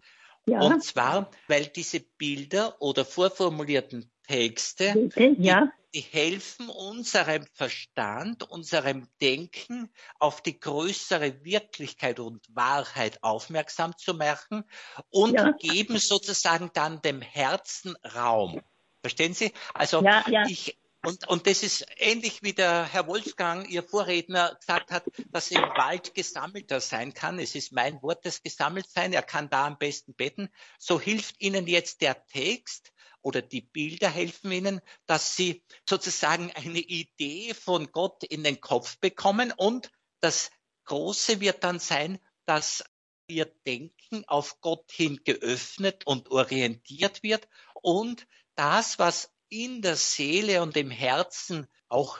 Ja. 0.46 0.60
Und 0.60 0.82
zwar, 0.82 1.30
weil 1.48 1.66
diese 1.66 2.00
Bilder 2.00 2.80
oder 2.80 3.04
vorformulierten 3.04 4.10
Texte, 4.26 5.10
ja. 5.38 5.70
die, 5.92 6.00
die, 6.00 6.00
helfen 6.00 6.68
unserem 6.68 7.44
Verstand, 7.52 8.48
unserem 8.48 9.08
Denken 9.20 9.90
auf 10.18 10.42
die 10.42 10.58
größere 10.58 11.44
Wirklichkeit 11.44 12.20
und 12.20 12.44
Wahrheit 12.54 13.22
aufmerksam 13.22 13.96
zu 13.96 14.14
machen 14.14 14.64
und 15.10 15.34
ja. 15.34 15.52
geben 15.52 15.98
sozusagen 15.98 16.70
dann 16.72 17.02
dem 17.02 17.20
Herzen 17.20 17.96
Raum. 18.14 18.60
Verstehen 19.00 19.34
Sie? 19.34 19.52
Also 19.74 20.04
ich 20.48 20.79
und, 21.02 21.26
und 21.28 21.46
das 21.46 21.62
ist 21.62 21.86
ähnlich 21.96 22.42
wie 22.42 22.52
der 22.52 22.84
Herr 22.84 23.06
Wolfgang, 23.06 23.68
Ihr 23.70 23.82
Vorredner, 23.82 24.54
gesagt 24.56 24.90
hat, 24.90 25.04
dass 25.30 25.50
im 25.50 25.62
Wald 25.62 26.14
gesammelter 26.14 26.80
sein 26.80 27.14
kann. 27.14 27.38
Es 27.38 27.54
ist 27.54 27.72
mein 27.72 28.02
Wort, 28.02 28.26
das 28.26 28.42
gesammelt 28.42 28.88
sein. 28.88 29.12
Er 29.12 29.22
kann 29.22 29.48
da 29.48 29.66
am 29.66 29.78
besten 29.78 30.14
beten. 30.14 30.50
So 30.78 31.00
hilft 31.00 31.40
Ihnen 31.40 31.66
jetzt 31.66 32.02
der 32.02 32.26
Text 32.26 32.92
oder 33.22 33.40
die 33.40 33.62
Bilder 33.62 34.10
helfen 34.10 34.52
Ihnen, 34.52 34.80
dass 35.06 35.36
Sie 35.36 35.64
sozusagen 35.88 36.50
eine 36.52 36.80
Idee 36.80 37.54
von 37.54 37.90
Gott 37.92 38.22
in 38.24 38.44
den 38.44 38.60
Kopf 38.60 38.98
bekommen. 38.98 39.52
Und 39.56 39.90
das 40.20 40.50
Große 40.84 41.40
wird 41.40 41.64
dann 41.64 41.78
sein, 41.78 42.18
dass 42.44 42.84
Ihr 43.26 43.46
Denken 43.66 44.24
auf 44.26 44.60
Gott 44.60 44.90
hin 44.92 45.20
geöffnet 45.24 46.06
und 46.06 46.30
orientiert 46.30 47.22
wird 47.22 47.48
und 47.80 48.26
das, 48.54 48.98
was 48.98 49.32
in 49.50 49.82
der 49.82 49.96
Seele 49.96 50.62
und 50.62 50.76
im 50.76 50.90
Herzen 50.90 51.66
auch 51.88 52.18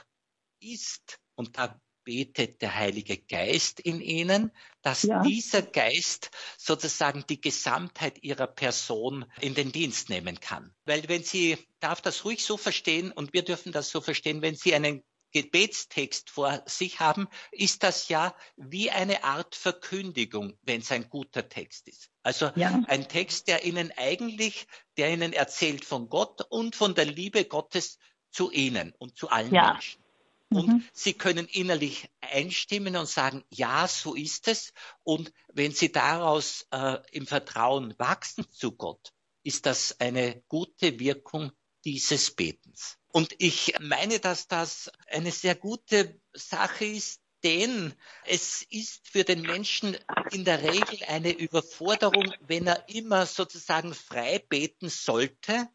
ist. 0.59 1.19
Und 1.35 1.57
da 1.57 1.81
betet 2.03 2.61
der 2.61 2.75
Heilige 2.75 3.17
Geist 3.17 3.79
in 3.79 4.01
ihnen, 4.01 4.51
dass 4.81 5.03
ja. 5.03 5.21
dieser 5.21 5.61
Geist 5.61 6.31
sozusagen 6.57 7.25
die 7.27 7.39
Gesamtheit 7.39 8.23
ihrer 8.23 8.47
Person 8.47 9.25
in 9.39 9.53
den 9.53 9.71
Dienst 9.71 10.09
nehmen 10.09 10.39
kann. 10.39 10.73
Weil 10.85 11.07
wenn 11.07 11.23
Sie, 11.23 11.57
darf 11.79 12.01
das 12.01 12.25
ruhig 12.25 12.43
so 12.43 12.57
verstehen 12.57 13.11
und 13.11 13.33
wir 13.33 13.43
dürfen 13.43 13.71
das 13.71 13.89
so 13.89 14.01
verstehen, 14.01 14.41
wenn 14.41 14.55
Sie 14.55 14.73
einen 14.73 15.03
Gebetstext 15.31 16.29
vor 16.29 16.61
sich 16.65 16.99
haben, 16.99 17.27
ist 17.51 17.83
das 17.83 18.09
ja 18.09 18.35
wie 18.57 18.91
eine 18.91 19.23
Art 19.23 19.55
Verkündigung, 19.55 20.57
wenn 20.63 20.81
es 20.81 20.91
ein 20.91 21.09
guter 21.09 21.47
Text 21.47 21.87
ist. 21.87 22.10
Also 22.23 22.51
ja. 22.55 22.81
ein 22.87 23.07
Text, 23.07 23.47
der 23.47 23.65
Ihnen 23.65 23.91
eigentlich, 23.97 24.67
der 24.97 25.11
Ihnen 25.11 25.33
erzählt 25.33 25.85
von 25.85 26.09
Gott 26.09 26.41
und 26.49 26.75
von 26.75 26.93
der 26.93 27.05
Liebe 27.05 27.45
Gottes 27.45 27.97
zu 28.29 28.51
Ihnen 28.51 28.93
und 28.99 29.17
zu 29.17 29.29
allen 29.29 29.53
ja. 29.53 29.73
Menschen. 29.73 30.01
Und 30.49 30.67
mhm. 30.67 30.83
Sie 30.91 31.13
können 31.13 31.47
innerlich 31.47 32.09
einstimmen 32.19 32.97
und 32.97 33.07
sagen, 33.07 33.43
ja, 33.49 33.87
so 33.87 34.15
ist 34.15 34.49
es. 34.49 34.73
Und 35.03 35.31
wenn 35.53 35.71
Sie 35.71 35.91
daraus 35.91 36.67
äh, 36.71 36.97
im 37.11 37.25
Vertrauen 37.25 37.95
wachsen 37.97 38.45
zu 38.51 38.73
Gott, 38.73 39.13
ist 39.43 39.65
das 39.65 39.99
eine 40.01 40.43
gute 40.49 40.99
Wirkung 40.99 41.51
dieses 41.85 42.31
Betens. 42.31 42.97
Und 43.07 43.33
ich 43.39 43.75
meine, 43.79 44.19
dass 44.19 44.47
das 44.47 44.91
eine 45.07 45.31
sehr 45.31 45.55
gute 45.55 46.19
Sache 46.33 46.85
ist, 46.85 47.21
denn 47.43 47.93
es 48.25 48.61
ist 48.69 49.07
für 49.07 49.23
den 49.23 49.41
Menschen 49.41 49.97
in 50.31 50.45
der 50.45 50.61
Regel 50.61 50.99
eine 51.07 51.31
Überforderung, 51.31 52.33
wenn 52.41 52.67
er 52.67 52.87
immer 52.89 53.25
sozusagen 53.25 53.93
frei 53.93 54.39
beten 54.39 54.89
sollte 54.89 55.67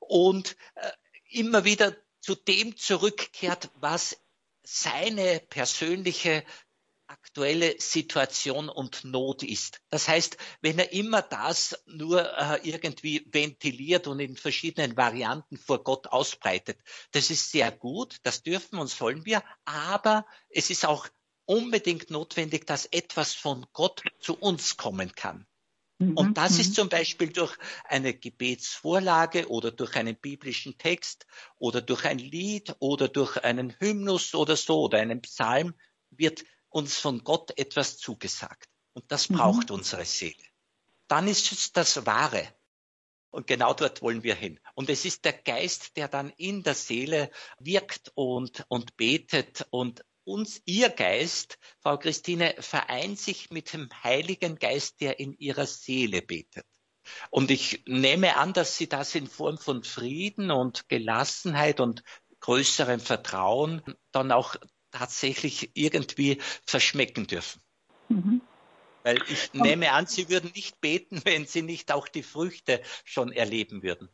und 0.00 0.56
äh, 0.74 0.90
immer 1.30 1.64
wieder 1.64 1.96
zu 2.20 2.34
dem 2.34 2.76
zurückkehrt, 2.76 3.70
was 3.74 4.16
seine 4.62 5.40
persönliche 5.40 6.44
aktuelle 7.14 7.80
Situation 7.80 8.68
und 8.68 9.04
Not 9.04 9.42
ist. 9.42 9.80
Das 9.90 10.08
heißt, 10.08 10.36
wenn 10.60 10.78
er 10.78 10.92
immer 10.92 11.22
das 11.22 11.78
nur 11.86 12.20
äh, 12.36 12.60
irgendwie 12.68 13.26
ventiliert 13.30 14.06
und 14.06 14.20
in 14.20 14.36
verschiedenen 14.36 14.96
Varianten 14.96 15.56
vor 15.56 15.84
Gott 15.84 16.08
ausbreitet, 16.08 16.78
das 17.12 17.30
ist 17.30 17.50
sehr 17.50 17.70
gut, 17.70 18.16
das 18.24 18.42
dürfen 18.42 18.78
und 18.78 18.88
sollen 18.88 19.24
wir, 19.24 19.42
aber 19.64 20.26
es 20.50 20.70
ist 20.70 20.84
auch 20.84 21.08
unbedingt 21.46 22.10
notwendig, 22.10 22.66
dass 22.66 22.86
etwas 22.86 23.32
von 23.34 23.66
Gott 23.72 24.02
zu 24.18 24.34
uns 24.34 24.76
kommen 24.76 25.14
kann. 25.14 25.46
Mhm, 25.98 26.16
und 26.16 26.38
das 26.38 26.58
ist 26.58 26.70
mhm. 26.70 26.74
zum 26.74 26.88
Beispiel 26.88 27.32
durch 27.32 27.56
eine 27.84 28.14
Gebetsvorlage 28.14 29.48
oder 29.48 29.70
durch 29.70 29.94
einen 29.94 30.16
biblischen 30.16 30.76
Text 30.78 31.26
oder 31.58 31.80
durch 31.80 32.04
ein 32.04 32.18
Lied 32.18 32.74
oder 32.80 33.08
durch 33.08 33.36
einen 33.36 33.78
Hymnus 33.78 34.34
oder 34.34 34.56
so 34.56 34.80
oder 34.82 34.98
einen 34.98 35.22
Psalm 35.22 35.74
wird 36.10 36.44
uns 36.74 36.98
von 36.98 37.22
Gott 37.22 37.56
etwas 37.56 37.98
zugesagt. 37.98 38.68
Und 38.94 39.10
das 39.10 39.28
mhm. 39.28 39.36
braucht 39.36 39.70
unsere 39.70 40.04
Seele. 40.04 40.42
Dann 41.06 41.28
ist 41.28 41.52
es 41.52 41.72
das 41.72 42.04
Wahre. 42.04 42.52
Und 43.30 43.46
genau 43.46 43.74
dort 43.74 44.02
wollen 44.02 44.22
wir 44.22 44.34
hin. 44.34 44.58
Und 44.74 44.90
es 44.90 45.04
ist 45.04 45.24
der 45.24 45.32
Geist, 45.32 45.96
der 45.96 46.08
dann 46.08 46.30
in 46.30 46.62
der 46.62 46.74
Seele 46.74 47.30
wirkt 47.58 48.12
und, 48.14 48.64
und 48.68 48.96
betet 48.96 49.66
und 49.70 50.04
uns, 50.24 50.62
ihr 50.64 50.88
Geist, 50.88 51.58
Frau 51.80 51.98
Christine, 51.98 52.54
vereint 52.58 53.18
sich 53.18 53.50
mit 53.50 53.72
dem 53.72 53.88
Heiligen 54.02 54.56
Geist, 54.56 55.00
der 55.00 55.20
in 55.20 55.34
ihrer 55.34 55.66
Seele 55.66 56.22
betet. 56.22 56.66
Und 57.30 57.50
ich 57.50 57.82
nehme 57.86 58.36
an, 58.36 58.52
dass 58.52 58.78
Sie 58.78 58.88
das 58.88 59.14
in 59.14 59.26
Form 59.26 59.58
von 59.58 59.84
Frieden 59.84 60.50
und 60.50 60.88
Gelassenheit 60.88 61.80
und 61.80 62.02
größerem 62.40 63.00
Vertrauen 63.00 63.82
dann 64.10 64.32
auch 64.32 64.56
tatsächlich 64.94 65.70
irgendwie 65.74 66.38
verschmecken 66.66 67.26
dürfen. 67.26 67.60
Mhm. 68.08 68.40
Weil 69.02 69.18
ich 69.28 69.52
nehme 69.52 69.92
an, 69.92 70.06
Sie 70.06 70.30
würden 70.30 70.50
nicht 70.54 70.80
beten, 70.80 71.20
wenn 71.24 71.44
Sie 71.44 71.62
nicht 71.62 71.92
auch 71.92 72.08
die 72.08 72.22
Früchte 72.22 72.80
schon 73.04 73.32
erleben 73.32 73.82
würden. 73.82 74.08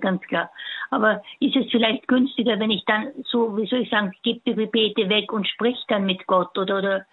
Ganz 0.00 0.22
klar. 0.22 0.50
Aber 0.90 1.22
ist 1.40 1.56
es 1.56 1.66
vielleicht 1.70 2.06
günstiger, 2.06 2.60
wenn 2.60 2.70
ich 2.70 2.84
dann 2.86 3.12
so, 3.24 3.56
wie 3.56 3.66
soll 3.66 3.80
ich 3.80 3.90
sagen, 3.90 4.12
gebe 4.22 4.40
die 4.46 4.54
Gebete 4.54 5.08
weg 5.08 5.32
und 5.32 5.48
sprich 5.48 5.76
dann 5.88 6.06
mit 6.06 6.26
Gott 6.26 6.56
oder, 6.56 6.78
oder? 6.78 7.06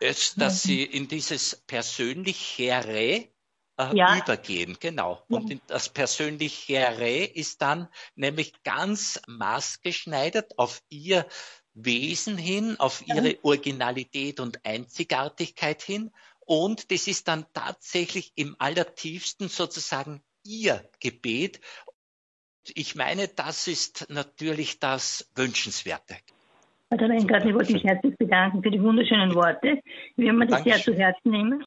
ist, 0.00 0.40
dass 0.40 0.62
Sie 0.62 0.84
in 0.84 1.08
dieses 1.08 1.56
persönlichere 1.66 3.26
äh, 3.78 3.96
ja. 3.96 4.16
übergehen, 4.16 4.76
genau. 4.80 5.22
Und 5.28 5.50
ja. 5.50 5.56
das 5.66 5.88
persönlichere 5.88 7.24
ist 7.24 7.62
dann 7.62 7.88
nämlich 8.14 8.62
ganz 8.62 9.20
maßgeschneidert 9.26 10.58
auf 10.58 10.82
Ihr 10.88 11.26
Wesen 11.84 12.36
hin, 12.36 12.76
auf 12.78 13.06
Ihre 13.06 13.38
Originalität 13.42 14.40
und 14.40 14.64
Einzigartigkeit 14.64 15.82
hin. 15.82 16.10
Und 16.40 16.90
das 16.90 17.06
ist 17.06 17.28
dann 17.28 17.46
tatsächlich 17.52 18.32
im 18.34 18.56
allertiefsten 18.58 19.48
sozusagen 19.48 20.22
Ihr 20.44 20.88
Gebet. 21.00 21.60
Ich 22.74 22.94
meine, 22.94 23.28
das 23.28 23.68
ist 23.68 24.06
natürlich 24.08 24.78
das 24.78 25.30
Wünschenswerte. 25.34 26.16
Herr 26.90 26.98
Weingart, 27.00 27.44
ich 27.44 27.54
wollte 27.54 27.72
mich 27.72 27.84
herzlich 27.84 28.16
bedanken 28.16 28.62
für 28.62 28.70
die 28.70 28.82
wunderschönen 28.82 29.34
Worte. 29.34 29.80
Wir 30.16 30.26
werden 30.26 30.40
das 30.40 30.62
Dankeschön. 30.62 30.72
sehr 30.72 30.94
zu 30.94 30.94
Herzen 30.94 31.30
nehmen. 31.30 31.64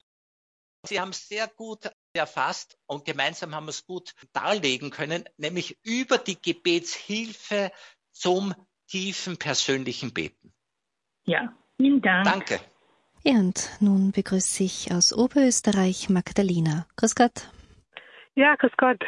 Sie 0.88 1.00
haben 1.00 1.10
es 1.10 1.28
sehr 1.28 1.48
gut 1.48 1.92
erfasst 2.14 2.78
und 2.88 3.06
gemeinsam 3.06 3.54
haben 3.54 3.66
wir 3.66 3.70
es 3.70 3.86
gut 3.86 4.14
darlegen 4.34 4.90
können, 4.90 5.26
nämlich 5.38 5.78
über 5.84 6.18
die 6.18 6.42
Gebetshilfe 6.42 7.72
zum 8.12 8.56
tiefen 8.92 9.38
persönlichen 9.38 10.14
Beten. 10.14 10.52
Ja, 11.24 11.54
vielen 11.78 12.02
Dank. 12.02 12.26
Danke. 12.26 12.60
Ja, 13.24 13.34
und 13.34 13.70
nun 13.80 14.12
begrüße 14.12 14.64
ich 14.64 14.92
aus 14.92 15.14
Oberösterreich 15.14 16.10
Magdalena. 16.10 16.88
Grüß 16.98 17.16
Gott. 17.16 17.50
Ja, 18.36 18.56
grüß 18.56 18.72
Gott. 18.78 19.02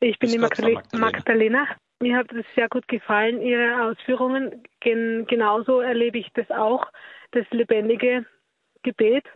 Ich 0.00 0.18
bin 0.18 0.30
grüß 0.30 0.32
die 0.32 0.38
Magdalena. 0.38 0.82
Magdalena. 0.92 1.68
Mir 2.00 2.16
hat 2.16 2.32
es 2.32 2.46
sehr 2.54 2.68
gut 2.70 2.88
gefallen, 2.88 3.42
Ihre 3.42 3.84
Ausführungen. 3.84 4.62
Gen 4.80 5.26
genauso 5.26 5.80
erlebe 5.80 6.18
ich 6.18 6.28
das 6.34 6.50
auch, 6.50 6.86
das 7.32 7.44
lebendige 7.50 8.24
Gebet. 8.82 9.26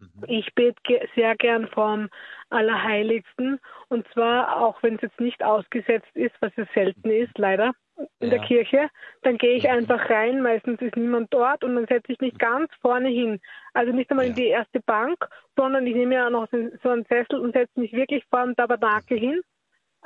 Mhm. 0.00 0.24
Ich 0.26 0.54
bete 0.54 0.76
ge 0.82 1.08
sehr 1.14 1.34
gern 1.36 1.68
vom 1.68 2.10
Allerheiligsten 2.50 3.58
und 3.88 4.06
zwar 4.12 4.60
auch 4.60 4.82
wenn 4.82 4.96
es 4.96 5.02
jetzt 5.02 5.20
nicht 5.20 5.42
ausgesetzt 5.42 6.14
ist, 6.14 6.34
was 6.40 6.52
ja 6.56 6.66
selten 6.74 7.08
ist, 7.10 7.38
leider 7.38 7.72
in 7.96 8.30
ja. 8.30 8.38
der 8.38 8.40
Kirche, 8.40 8.88
dann 9.22 9.38
gehe 9.38 9.54
ich 9.54 9.68
einfach 9.68 10.10
rein, 10.10 10.42
meistens 10.42 10.80
ist 10.80 10.96
niemand 10.96 11.32
dort 11.32 11.62
und 11.62 11.76
dann 11.76 11.86
setze 11.86 12.12
ich 12.12 12.20
mich 12.20 12.36
ganz 12.38 12.70
vorne 12.80 13.08
hin. 13.08 13.40
Also 13.72 13.92
nicht 13.92 14.10
einmal 14.10 14.26
ja. 14.26 14.30
in 14.30 14.36
die 14.36 14.48
erste 14.48 14.80
Bank, 14.80 15.16
sondern 15.56 15.86
ich 15.86 15.94
nehme 15.94 16.16
ja 16.16 16.26
auch 16.26 16.30
noch 16.30 16.48
so 16.50 16.88
einen 16.88 17.04
Sessel 17.08 17.38
und 17.40 17.52
setze 17.52 17.78
mich 17.78 17.92
wirklich 17.92 18.24
vor 18.30 18.44
dem 18.44 18.56
Tabernakel 18.56 19.18
hin 19.18 19.40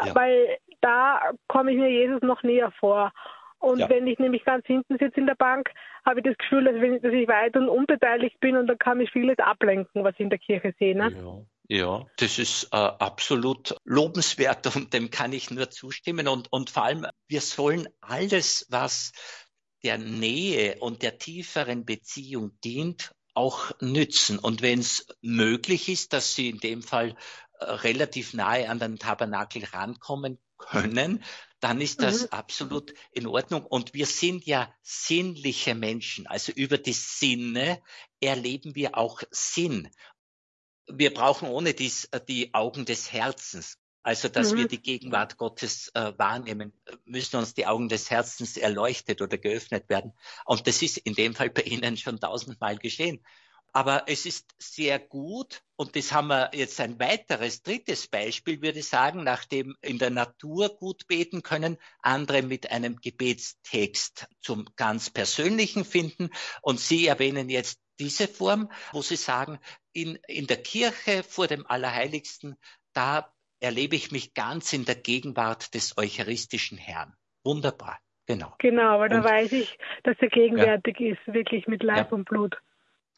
ja. 0.06 0.14
weil 0.14 0.58
da 0.80 1.20
komme 1.48 1.72
ich 1.72 1.78
mir 1.78 1.90
Jesus 1.90 2.22
noch 2.22 2.42
näher 2.42 2.72
vor. 2.78 3.12
Und 3.60 3.88
wenn 3.88 4.06
ich 4.06 4.20
nämlich 4.20 4.44
ganz 4.44 4.64
hinten 4.66 4.98
sitze 4.98 5.18
in 5.18 5.26
der 5.26 5.34
Bank, 5.34 5.70
habe 6.06 6.20
ich 6.20 6.26
das 6.26 6.36
Gefühl, 6.38 6.64
dass, 6.64 6.76
ich 7.12 7.28
weit 7.28 7.56
und 7.56 7.68
unbeteiligt 7.68 8.38
bin 8.38 8.56
und 8.56 8.68
dann 8.68 8.78
kann 8.78 8.98
mich 8.98 9.10
vieles 9.10 9.38
ablenken, 9.38 10.04
was 10.04 10.14
ich 10.14 10.20
in 10.20 10.30
der 10.30 10.38
Kirche 10.38 10.72
sehe. 10.78 10.96
Ne? 10.96 11.44
Ja. 11.68 12.06
Das 12.16 12.38
ist 12.38 12.64
äh, 12.72 12.76
absolut 12.76 13.76
lobenswert 13.84 14.74
und 14.74 14.94
dem 14.94 15.10
kann 15.10 15.32
ich 15.32 15.50
nur 15.50 15.70
zustimmen. 15.70 16.26
Und, 16.26 16.50
und 16.50 16.70
vor 16.70 16.84
allem, 16.84 17.06
wir 17.28 17.42
sollen 17.42 17.88
alles, 18.00 18.66
was 18.70 19.12
der 19.82 19.98
Nähe 19.98 20.78
und 20.80 21.02
der 21.02 21.18
tieferen 21.18 21.84
Beziehung 21.84 22.58
dient, 22.64 23.12
auch 23.34 23.70
nützen. 23.80 24.38
Und 24.38 24.62
wenn 24.62 24.80
es 24.80 25.06
möglich 25.20 25.88
ist, 25.88 26.12
dass 26.12 26.34
Sie 26.34 26.48
in 26.48 26.58
dem 26.58 26.82
Fall 26.82 27.14
relativ 27.60 28.34
nahe 28.34 28.68
an 28.68 28.78
den 28.78 28.98
Tabernakel 28.98 29.64
rankommen 29.64 30.38
können, 30.56 31.22
dann 31.60 31.80
ist 31.80 32.02
das 32.02 32.22
mhm. 32.22 32.28
absolut 32.30 32.94
in 33.12 33.26
Ordnung. 33.26 33.64
Und 33.64 33.94
wir 33.94 34.06
sind 34.06 34.46
ja 34.46 34.72
sinnliche 34.82 35.74
Menschen. 35.74 36.26
Also 36.26 36.52
über 36.52 36.78
die 36.78 36.92
Sinne 36.92 37.82
erleben 38.20 38.74
wir 38.74 38.96
auch 38.96 39.22
Sinn. 39.30 39.88
Wir 40.88 41.12
brauchen 41.12 41.48
ohne 41.48 41.74
dies 41.74 42.08
die 42.28 42.54
Augen 42.54 42.84
des 42.84 43.12
Herzens. 43.12 43.78
Also, 44.02 44.28
dass 44.28 44.52
mhm. 44.52 44.58
wir 44.58 44.68
die 44.68 44.80
Gegenwart 44.80 45.36
Gottes 45.36 45.90
äh, 45.94 46.12
wahrnehmen, 46.16 46.72
müssen 47.04 47.36
uns 47.36 47.52
die 47.52 47.66
Augen 47.66 47.88
des 47.88 48.10
Herzens 48.10 48.56
erleuchtet 48.56 49.20
oder 49.20 49.36
geöffnet 49.36 49.88
werden. 49.88 50.12
Und 50.46 50.66
das 50.66 50.80
ist 50.80 50.96
in 50.98 51.14
dem 51.14 51.34
Fall 51.34 51.50
bei 51.50 51.62
Ihnen 51.62 51.96
schon 51.96 52.18
tausendmal 52.18 52.78
geschehen. 52.78 53.22
Aber 53.72 54.04
es 54.06 54.24
ist 54.24 54.54
sehr 54.58 54.98
gut, 54.98 55.62
und 55.76 55.94
das 55.94 56.12
haben 56.12 56.28
wir 56.28 56.50
jetzt 56.54 56.80
ein 56.80 56.98
weiteres, 56.98 57.62
drittes 57.62 58.08
Beispiel, 58.08 58.62
würde 58.62 58.78
ich 58.78 58.88
sagen, 58.88 59.24
nachdem 59.24 59.76
in 59.82 59.98
der 59.98 60.10
Natur 60.10 60.70
gut 60.70 61.06
beten 61.06 61.42
können, 61.42 61.76
andere 62.00 62.42
mit 62.42 62.70
einem 62.70 62.96
Gebetstext 62.96 64.26
zum 64.40 64.64
ganz 64.76 65.10
Persönlichen 65.10 65.84
finden. 65.84 66.30
Und 66.62 66.80
Sie 66.80 67.06
erwähnen 67.06 67.50
jetzt 67.50 67.78
diese 67.98 68.28
Form, 68.28 68.70
wo 68.92 69.02
Sie 69.02 69.16
sagen, 69.16 69.58
in, 69.92 70.18
in 70.26 70.46
der 70.46 70.58
Kirche 70.58 71.22
vor 71.22 71.46
dem 71.46 71.66
Allerheiligsten, 71.66 72.56
da 72.92 73.32
erlebe 73.60 73.96
ich 73.96 74.12
mich 74.12 74.34
ganz 74.34 74.72
in 74.72 74.84
der 74.84 74.94
Gegenwart 74.94 75.74
des 75.74 75.98
eucharistischen 75.98 76.78
Herrn. 76.78 77.14
Wunderbar, 77.44 77.98
genau. 78.26 78.54
Genau, 78.58 78.98
weil 79.00 79.08
da 79.08 79.24
weiß 79.24 79.52
ich, 79.52 79.78
dass 80.04 80.16
er 80.20 80.28
gegenwärtig 80.28 80.98
ja. 81.00 81.12
ist, 81.12 81.34
wirklich 81.34 81.66
mit 81.66 81.82
Leib 81.82 82.10
ja. 82.10 82.16
und 82.16 82.28
Blut. 82.28 82.56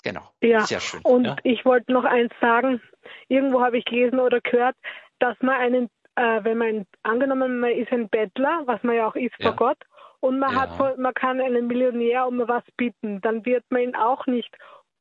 Genau. 0.03 0.33
Ja. 0.41 0.61
Sehr 0.63 0.81
schön. 0.81 1.01
Und 1.03 1.25
ja. 1.27 1.37
ich 1.43 1.65
wollte 1.65 1.93
noch 1.93 2.05
eins 2.05 2.33
sagen. 2.41 2.81
Irgendwo 3.29 3.61
habe 3.61 3.79
ich 3.79 3.85
gelesen 3.85 4.19
oder 4.21 4.41
gehört, 4.41 4.77
dass 5.19 5.37
man 5.41 5.57
einen, 5.57 5.91
äh, 6.17 6.45
wenn 6.45 6.59
man 6.59 6.87
angenommen 7.03 7.61
man 7.61 7.71
ist 7.71 7.93
ein 7.93 8.09
Bettler, 8.09 8.63
was 8.67 8.83
man 8.83 8.97
ja 8.97 9.07
auch 9.07 9.17
ist 9.17 9.35
vor 9.41 9.57
Gott, 9.57 9.79
und 10.21 10.39
man 10.39 10.53
ja. 10.53 10.61
hat, 10.61 10.99
man 10.99 11.15
kann 11.15 11.41
einen 11.41 11.67
Millionär 11.67 12.27
um 12.27 12.39
was 12.47 12.65
bitten, 12.77 13.21
dann 13.21 13.45
wird 13.45 13.65
man 13.71 13.83
ihn 13.83 13.97
auch 13.97 14.27
nicht 14.27 14.55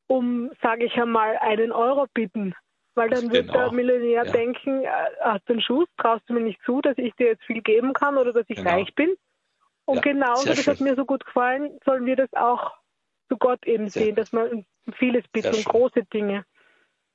um, 0.06 0.50
sage 0.60 0.86
ich 0.86 0.94
einmal, 1.00 1.36
einen 1.38 1.72
Euro 1.72 2.06
bitten. 2.12 2.54
Weil 2.94 3.10
dann 3.10 3.30
wird 3.30 3.46
genau. 3.46 3.68
der 3.68 3.72
Millionär 3.72 4.24
ja. 4.24 4.32
denken, 4.32 4.82
äh, 4.82 4.88
hast 5.20 5.48
du 5.48 5.52
einen 5.52 5.62
Schuss, 5.62 5.88
traust 5.96 6.22
du 6.26 6.34
mir 6.34 6.40
nicht 6.40 6.60
zu, 6.64 6.80
dass 6.80 6.98
ich 6.98 7.14
dir 7.14 7.28
jetzt 7.28 7.44
viel 7.44 7.62
geben 7.62 7.92
kann 7.92 8.16
oder 8.16 8.32
dass 8.32 8.46
ich 8.48 8.56
genau. 8.56 8.70
reich 8.70 8.92
bin. 8.94 9.14
Und 9.84 9.96
ja, 9.96 10.02
genauso, 10.02 10.48
das 10.48 10.62
schön. 10.62 10.74
hat 10.74 10.80
mir 10.80 10.96
so 10.96 11.04
gut 11.04 11.24
gefallen, 11.24 11.78
sollen 11.84 12.06
wir 12.06 12.16
das 12.16 12.32
auch 12.32 12.72
zu 13.28 13.36
Gott 13.36 13.64
eben 13.66 13.88
Sehr 13.88 14.04
sehen, 14.04 14.16
dass 14.16 14.32
man 14.32 14.66
vieles 14.94 15.26
bittet 15.28 15.54
und 15.54 15.64
große 15.64 16.02
Dinge. 16.12 16.44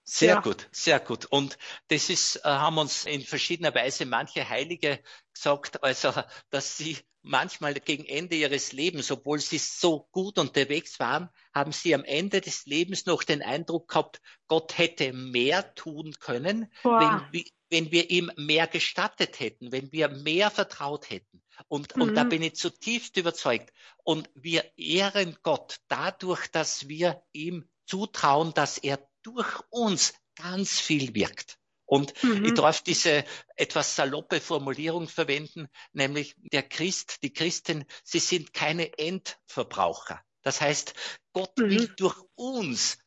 Sehr 0.08 0.36
ja. 0.36 0.42
gut, 0.42 0.70
sehr 0.72 1.00
gut. 1.00 1.26
Und 1.26 1.58
das 1.88 2.12
ist, 2.12 2.36
äh, 2.38 2.42
haben 2.44 2.78
uns 2.78 3.06
in 3.06 3.22
verschiedener 3.22 3.74
Weise 3.74 4.06
manche 4.06 4.48
Heilige 4.48 5.02
gesagt, 5.34 5.84
also, 5.84 6.14
dass 6.52 6.78
sie 6.78 7.00
manchmal 7.24 7.74
gegen 7.74 8.06
Ende 8.06 8.36
ihres 8.36 8.72
Lebens, 8.72 9.10
obwohl 9.10 9.40
sie 9.40 9.58
so 9.58 10.08
gut 10.12 10.38
unterwegs 10.38 11.00
waren, 11.00 11.30
haben 11.56 11.72
sie 11.72 11.96
am 11.96 12.04
Ende 12.04 12.40
des 12.40 12.68
Lebens 12.68 13.08
noch 13.08 13.24
den 13.24 13.42
Eindruck 13.42 13.88
gehabt, 13.88 14.22
Gott 14.48 14.78
hätte 14.78 15.12
mehr 15.12 15.74
tun 15.74 16.14
können, 16.20 16.72
wenn, 16.84 17.46
wenn, 17.72 17.92
wir 17.92 18.12
ihm 18.12 18.32
mehr 18.38 18.68
gestattet 18.68 19.40
hätten, 19.40 19.72
wenn 19.72 19.92
wir 19.92 20.10
mehr 20.10 20.52
vertraut 20.52 21.10
hätten. 21.10 21.42
Und, 21.68 21.96
mhm. 21.96 22.04
und 22.04 22.16
da 22.16 22.26
mhm. 22.26 22.30
bin 22.30 22.42
ich 22.44 22.56
zutiefst 22.56 23.18
überzeugt. 23.18 23.74
Und 24.04 24.30
wir 24.36 24.64
ehren 24.78 25.36
Gott 25.42 25.78
dadurch, 25.88 26.48
dass 26.52 26.88
wir 26.88 27.24
ihm 27.32 27.68
zutrauen, 27.88 28.54
dass 28.54 28.78
er 28.78 29.00
durch 29.26 29.62
uns 29.70 30.14
ganz 30.36 30.80
viel 30.80 31.14
wirkt. 31.16 31.58
Und 31.86 32.22
mhm. 32.24 32.46
ich 32.46 32.54
darf 32.54 32.82
diese 32.82 33.24
etwas 33.56 33.96
saloppe 33.96 34.42
Formulierung 34.42 35.08
verwenden, 35.08 35.68
nämlich 35.94 36.36
der 36.52 36.64
Christ, 36.64 37.24
die 37.24 37.32
Christin, 37.32 37.86
sie 38.04 38.20
sind 38.20 38.54
keine 38.54 38.98
Endverbraucher. 38.98 40.22
Das 40.42 40.62
heißt, 40.62 40.94
Gott 41.34 41.58
mhm. 41.58 41.70
will 41.70 41.88
durch 41.96 42.18
uns 42.36 42.98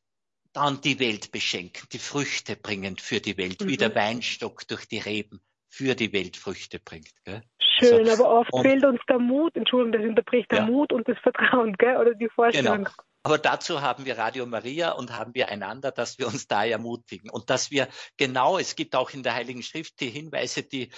dann 0.52 0.80
die 0.80 0.98
Welt 0.98 1.32
beschenken, 1.32 1.86
die 1.92 1.98
Früchte 1.98 2.56
bringen 2.56 2.96
für 2.98 3.20
die 3.20 3.36
Welt, 3.36 3.60
mhm. 3.60 3.68
wie 3.68 3.76
der 3.76 3.94
Weinstock 3.94 4.66
durch 4.68 4.86
die 4.86 4.98
Reben 4.98 5.40
für 5.68 5.94
die 5.94 6.12
Welt 6.12 6.36
Früchte 6.36 6.80
bringt. 6.80 7.12
Gell? 7.24 7.42
Schön, 7.60 8.08
also, 8.08 8.24
aber 8.24 8.40
oft 8.40 8.50
fehlt 8.62 8.84
uns 8.84 9.00
der 9.08 9.18
Mut, 9.18 9.54
Entschuldigung, 9.56 10.00
das 10.00 10.08
unterbricht 10.08 10.50
der 10.50 10.60
ja. 10.60 10.66
Mut 10.66 10.92
und 10.92 11.06
das 11.06 11.18
Vertrauen, 11.18 11.74
gell? 11.74 11.96
oder 11.96 12.14
die 12.14 12.28
Vorstellung. 12.28 12.84
Genau. 12.84 12.90
Aber 13.22 13.38
dazu 13.38 13.82
haben 13.82 14.04
wir 14.04 14.16
Radio 14.16 14.46
Maria 14.46 14.92
und 14.92 15.12
haben 15.12 15.34
wir 15.34 15.48
einander, 15.48 15.90
dass 15.90 16.18
wir 16.18 16.28
uns 16.28 16.46
da 16.46 16.64
ermutigen 16.64 17.30
und 17.30 17.50
dass 17.50 17.70
wir 17.70 17.88
genau, 18.16 18.58
es 18.58 18.76
gibt 18.76 18.94
auch 18.94 19.10
in 19.10 19.22
der 19.22 19.34
Heiligen 19.34 19.62
Schrift 19.62 20.00
die 20.00 20.08
Hinweise, 20.08 20.62
die, 20.62 20.90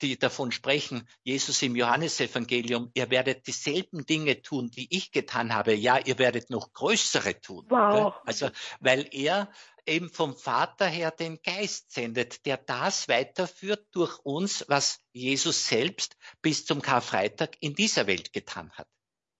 die 0.00 0.18
davon 0.18 0.52
sprechen, 0.52 1.06
Jesus 1.22 1.60
im 1.62 1.76
Johannesevangelium, 1.76 2.90
ihr 2.94 3.10
werdet 3.10 3.46
dieselben 3.46 4.06
Dinge 4.06 4.42
tun, 4.42 4.70
die 4.70 4.88
ich 4.94 5.12
getan 5.12 5.54
habe. 5.54 5.74
Ja, 5.74 5.98
ihr 5.98 6.18
werdet 6.18 6.50
noch 6.50 6.72
größere 6.72 7.40
tun. 7.40 7.66
Wow. 7.68 8.14
Also, 8.24 8.48
weil 8.80 9.08
er 9.12 9.50
eben 9.86 10.10
vom 10.10 10.36
Vater 10.36 10.86
her 10.86 11.10
den 11.10 11.40
Geist 11.42 11.92
sendet, 11.92 12.44
der 12.46 12.56
das 12.56 13.08
weiterführt 13.08 13.86
durch 13.92 14.18
uns, 14.20 14.64
was 14.68 15.00
Jesus 15.12 15.68
selbst 15.68 16.16
bis 16.42 16.64
zum 16.66 16.82
Karfreitag 16.82 17.56
in 17.60 17.74
dieser 17.74 18.06
Welt 18.06 18.32
getan 18.32 18.72
hat. 18.72 18.88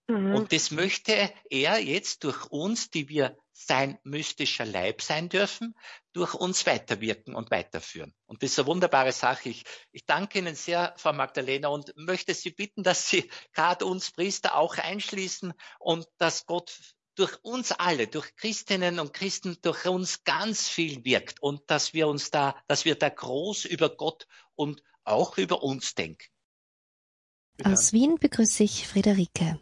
Mhm. 0.07 0.35
Und 0.35 0.53
das 0.53 0.71
möchte 0.71 1.33
er 1.49 1.79
jetzt 1.79 2.23
durch 2.23 2.45
uns, 2.45 2.89
die 2.89 3.09
wir 3.09 3.37
sein 3.51 3.97
mystischer 4.03 4.65
Leib 4.65 5.01
sein 5.01 5.29
dürfen, 5.29 5.75
durch 6.13 6.33
uns 6.33 6.65
weiterwirken 6.65 7.35
und 7.35 7.51
weiterführen. 7.51 8.13
Und 8.25 8.41
das 8.41 8.51
ist 8.51 8.59
eine 8.59 8.67
wunderbare 8.67 9.11
Sache. 9.11 9.49
Ich, 9.49 9.63
ich 9.91 10.05
danke 10.05 10.39
Ihnen 10.39 10.55
sehr, 10.55 10.93
Frau 10.97 11.11
Magdalena, 11.11 11.67
und 11.69 11.93
möchte 11.97 12.33
Sie 12.33 12.51
bitten, 12.51 12.83
dass 12.83 13.09
Sie 13.09 13.29
gerade 13.53 13.85
uns 13.85 14.11
Priester 14.11 14.55
auch 14.55 14.77
einschließen 14.77 15.53
und 15.79 16.07
dass 16.17 16.45
Gott 16.45 16.77
durch 17.15 17.35
uns 17.43 17.71
alle, 17.71 18.07
durch 18.07 18.35
Christinnen 18.35 18.99
und 18.99 19.11
Christen, 19.11 19.57
durch 19.63 19.85
uns 19.87 20.23
ganz 20.23 20.69
viel 20.69 21.03
wirkt 21.03 21.41
und 21.41 21.61
dass 21.67 21.93
wir 21.93 22.07
uns 22.07 22.29
da, 22.29 22.55
dass 22.67 22.85
wir 22.85 22.95
da 22.95 23.09
groß 23.09 23.65
über 23.65 23.89
Gott 23.89 24.27
und 24.55 24.83
auch 25.03 25.37
über 25.37 25.63
uns 25.63 25.95
denken. 25.95 26.27
Aus 27.63 27.91
Wien 27.91 28.17
begrüße 28.19 28.63
ich 28.63 28.87
Friederike. 28.87 29.59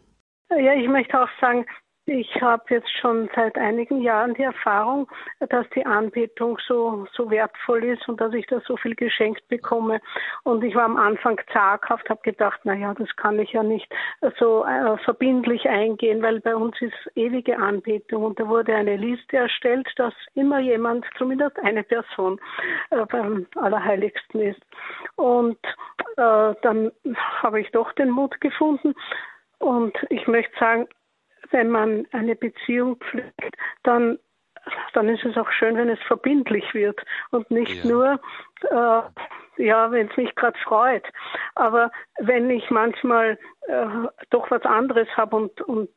Ja, 0.50 0.74
ich 0.74 0.88
möchte 0.88 1.20
auch 1.20 1.28
sagen, 1.40 1.66
ich 2.08 2.40
habe 2.40 2.62
jetzt 2.68 2.90
schon 3.00 3.28
seit 3.34 3.58
einigen 3.58 4.00
Jahren 4.00 4.34
die 4.34 4.44
Erfahrung, 4.44 5.08
dass 5.40 5.68
die 5.70 5.84
Anbetung 5.84 6.56
so, 6.64 7.04
so 7.12 7.28
wertvoll 7.32 7.82
ist 7.82 8.08
und 8.08 8.20
dass 8.20 8.32
ich 8.32 8.46
da 8.46 8.60
so 8.60 8.76
viel 8.76 8.94
geschenkt 8.94 9.46
bekomme. 9.48 10.00
Und 10.44 10.62
ich 10.62 10.76
war 10.76 10.84
am 10.84 10.96
Anfang 10.96 11.40
zaghaft, 11.52 12.08
habe 12.08 12.20
gedacht, 12.22 12.60
na 12.62 12.74
ja, 12.74 12.94
das 12.94 13.08
kann 13.16 13.40
ich 13.40 13.52
ja 13.52 13.64
nicht 13.64 13.92
so 14.38 14.64
äh, 14.64 14.96
verbindlich 14.98 15.68
eingehen, 15.68 16.22
weil 16.22 16.40
bei 16.40 16.54
uns 16.54 16.80
ist 16.80 16.94
ewige 17.16 17.58
Anbetung. 17.58 18.22
Und 18.22 18.38
da 18.38 18.46
wurde 18.46 18.76
eine 18.76 18.96
Liste 18.96 19.38
erstellt, 19.38 19.88
dass 19.96 20.14
immer 20.34 20.60
jemand, 20.60 21.04
zumindest 21.18 21.58
eine 21.58 21.82
Person, 21.82 22.40
äh, 22.90 23.04
beim 23.06 23.48
Allerheiligsten 23.56 24.42
ist. 24.42 24.62
Und 25.16 25.58
äh, 26.16 26.54
dann 26.62 26.92
habe 27.42 27.60
ich 27.60 27.70
doch 27.72 27.92
den 27.94 28.10
Mut 28.10 28.40
gefunden. 28.40 28.94
Und 29.58 29.96
ich 30.10 30.26
möchte 30.26 30.56
sagen, 30.58 30.86
wenn 31.50 31.70
man 31.70 32.06
eine 32.12 32.34
Beziehung 32.34 32.96
pflegt, 32.96 33.56
dann, 33.82 34.18
dann 34.94 35.08
ist 35.08 35.24
es 35.24 35.36
auch 35.36 35.50
schön, 35.50 35.76
wenn 35.76 35.88
es 35.88 36.02
verbindlich 36.06 36.74
wird 36.74 37.00
und 37.30 37.50
nicht 37.50 37.84
ja. 37.84 37.90
nur, 37.90 38.20
äh, 38.70 39.62
ja, 39.62 39.90
wenn 39.90 40.10
es 40.10 40.16
mich 40.16 40.34
gerade 40.34 40.58
freut. 40.58 41.04
Aber 41.54 41.90
wenn 42.18 42.50
ich 42.50 42.70
manchmal 42.70 43.38
äh, 43.68 43.86
doch 44.30 44.50
was 44.50 44.62
anderes 44.62 45.08
habe 45.16 45.36
und, 45.36 45.60
und 45.62 45.90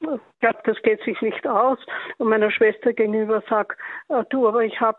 ich 0.00 0.40
glaube, 0.40 0.58
das 0.64 0.82
geht 0.82 1.02
sich 1.04 1.20
nicht 1.22 1.46
aus 1.46 1.78
und 2.18 2.28
meiner 2.28 2.50
Schwester 2.50 2.92
gegenüber 2.92 3.42
sage, 3.48 3.76
äh, 4.08 4.24
du, 4.30 4.48
aber 4.48 4.64
ich 4.64 4.80
habe 4.80 4.98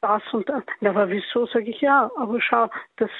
das 0.00 0.22
und 0.32 0.48
das. 0.48 0.62
Ja, 0.80 0.90
aber 0.90 1.10
wieso, 1.10 1.46
sage 1.46 1.70
ich, 1.70 1.80
ja, 1.80 2.10
aber 2.16 2.40
schau, 2.40 2.68
das, 2.96 3.10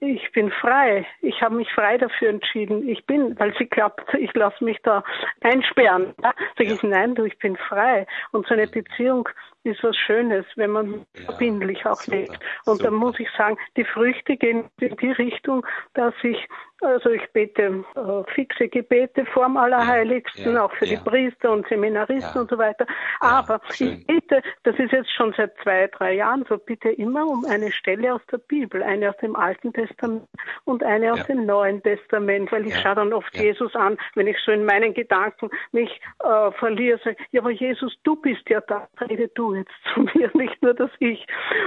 ich 0.00 0.32
bin 0.32 0.50
frei. 0.50 1.06
Ich 1.20 1.42
habe 1.42 1.56
mich 1.56 1.72
frei 1.72 1.98
dafür 1.98 2.30
entschieden. 2.30 2.88
Ich 2.88 3.04
bin, 3.06 3.38
weil 3.38 3.54
sie 3.58 3.66
glaubt, 3.66 4.02
ich 4.14 4.32
lasse 4.34 4.64
mich 4.64 4.78
da 4.82 5.02
einsperren. 5.40 6.14
Ja? 6.22 6.32
Sage 6.58 6.72
ich, 6.74 6.82
nein, 6.82 7.14
du, 7.14 7.24
ich 7.24 7.38
bin 7.38 7.56
frei. 7.56 8.06
Und 8.32 8.46
so 8.46 8.54
eine 8.54 8.66
Beziehung 8.66 9.28
ist 9.64 9.82
was 9.82 9.96
Schönes, 9.96 10.44
wenn 10.56 10.70
man 10.70 11.06
ja, 11.16 11.24
verbindlich 11.26 11.84
auch 11.86 11.96
super, 11.96 12.16
lebt. 12.16 12.38
Und 12.64 12.78
super. 12.78 12.84
da 12.84 12.90
muss 12.90 13.18
ich 13.20 13.28
sagen, 13.36 13.56
die 13.76 13.84
Früchte 13.84 14.36
gehen 14.36 14.64
in 14.80 14.96
die 14.96 15.12
Richtung, 15.12 15.64
dass 15.94 16.14
ich, 16.22 16.48
also 16.80 17.10
ich 17.10 17.22
bete 17.32 17.84
äh, 17.94 18.32
fixe 18.34 18.68
Gebete 18.68 19.24
vorm 19.26 19.56
Allerheiligsten, 19.56 20.54
ja, 20.54 20.64
auch 20.64 20.72
für 20.72 20.86
ja. 20.86 20.96
die 20.96 21.08
Priester 21.08 21.52
und 21.52 21.68
Seminaristen 21.68 22.40
und 22.40 22.50
so 22.50 22.58
weiter. 22.58 22.86
Aber 23.20 23.60
ich 23.78 24.06
bitte, 24.06 24.42
das 24.64 24.78
ist 24.78 24.92
jetzt 24.92 25.12
schon 25.12 25.32
seit 25.36 25.54
zwei, 25.62 25.86
drei 25.88 26.14
Jahren 26.14 26.44
so, 26.48 26.58
bitte 26.58 26.90
immer 26.90 27.26
um 27.26 27.44
eine 27.44 27.70
Stelle 27.70 28.14
aus 28.14 28.22
der 28.30 28.38
Bibel, 28.38 28.82
eine 28.82 29.10
aus 29.10 29.16
dem 29.18 29.36
Alten 29.36 29.72
Testament 29.72 30.28
und 30.64 30.82
eine 30.82 31.12
aus 31.12 31.26
dem 31.26 31.46
Neuen 31.46 31.82
Testament, 31.82 32.50
weil 32.50 32.66
ich 32.66 32.76
schaue 32.78 32.96
dann 32.96 33.12
oft 33.12 33.36
Jesus 33.36 33.74
an, 33.76 33.96
wenn 34.14 34.26
ich 34.26 34.38
so 34.44 34.50
in 34.50 34.64
meinen 34.64 34.92
Gedanken 34.94 35.50
mich 35.70 36.00
äh, 36.24 36.50
verliere, 36.52 36.98
sage, 37.04 37.16
ja, 37.30 37.40
aber 37.40 37.50
Jesus, 37.50 37.94
du 38.02 38.16
bist 38.16 38.48
ja 38.48 38.60
da, 38.60 38.88
rede 39.08 39.28
du 39.28 39.51
jetzt 39.54 39.72
zu 39.94 40.00
mir, 40.00 40.30
nicht 40.34 40.62
nur 40.62 40.74
das 40.74 40.90
Ich. 40.98 41.26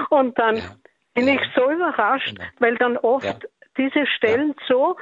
Und 0.09 0.37
dann 0.37 0.57
ja. 0.57 0.75
bin 1.13 1.27
ja. 1.27 1.35
ich 1.35 1.41
so 1.55 1.69
überrascht, 1.69 2.35
genau. 2.35 2.49
weil 2.59 2.77
dann 2.77 2.97
oft 2.97 3.25
ja. 3.25 3.39
diese 3.77 4.05
Stellen 4.07 4.55
so 4.67 4.97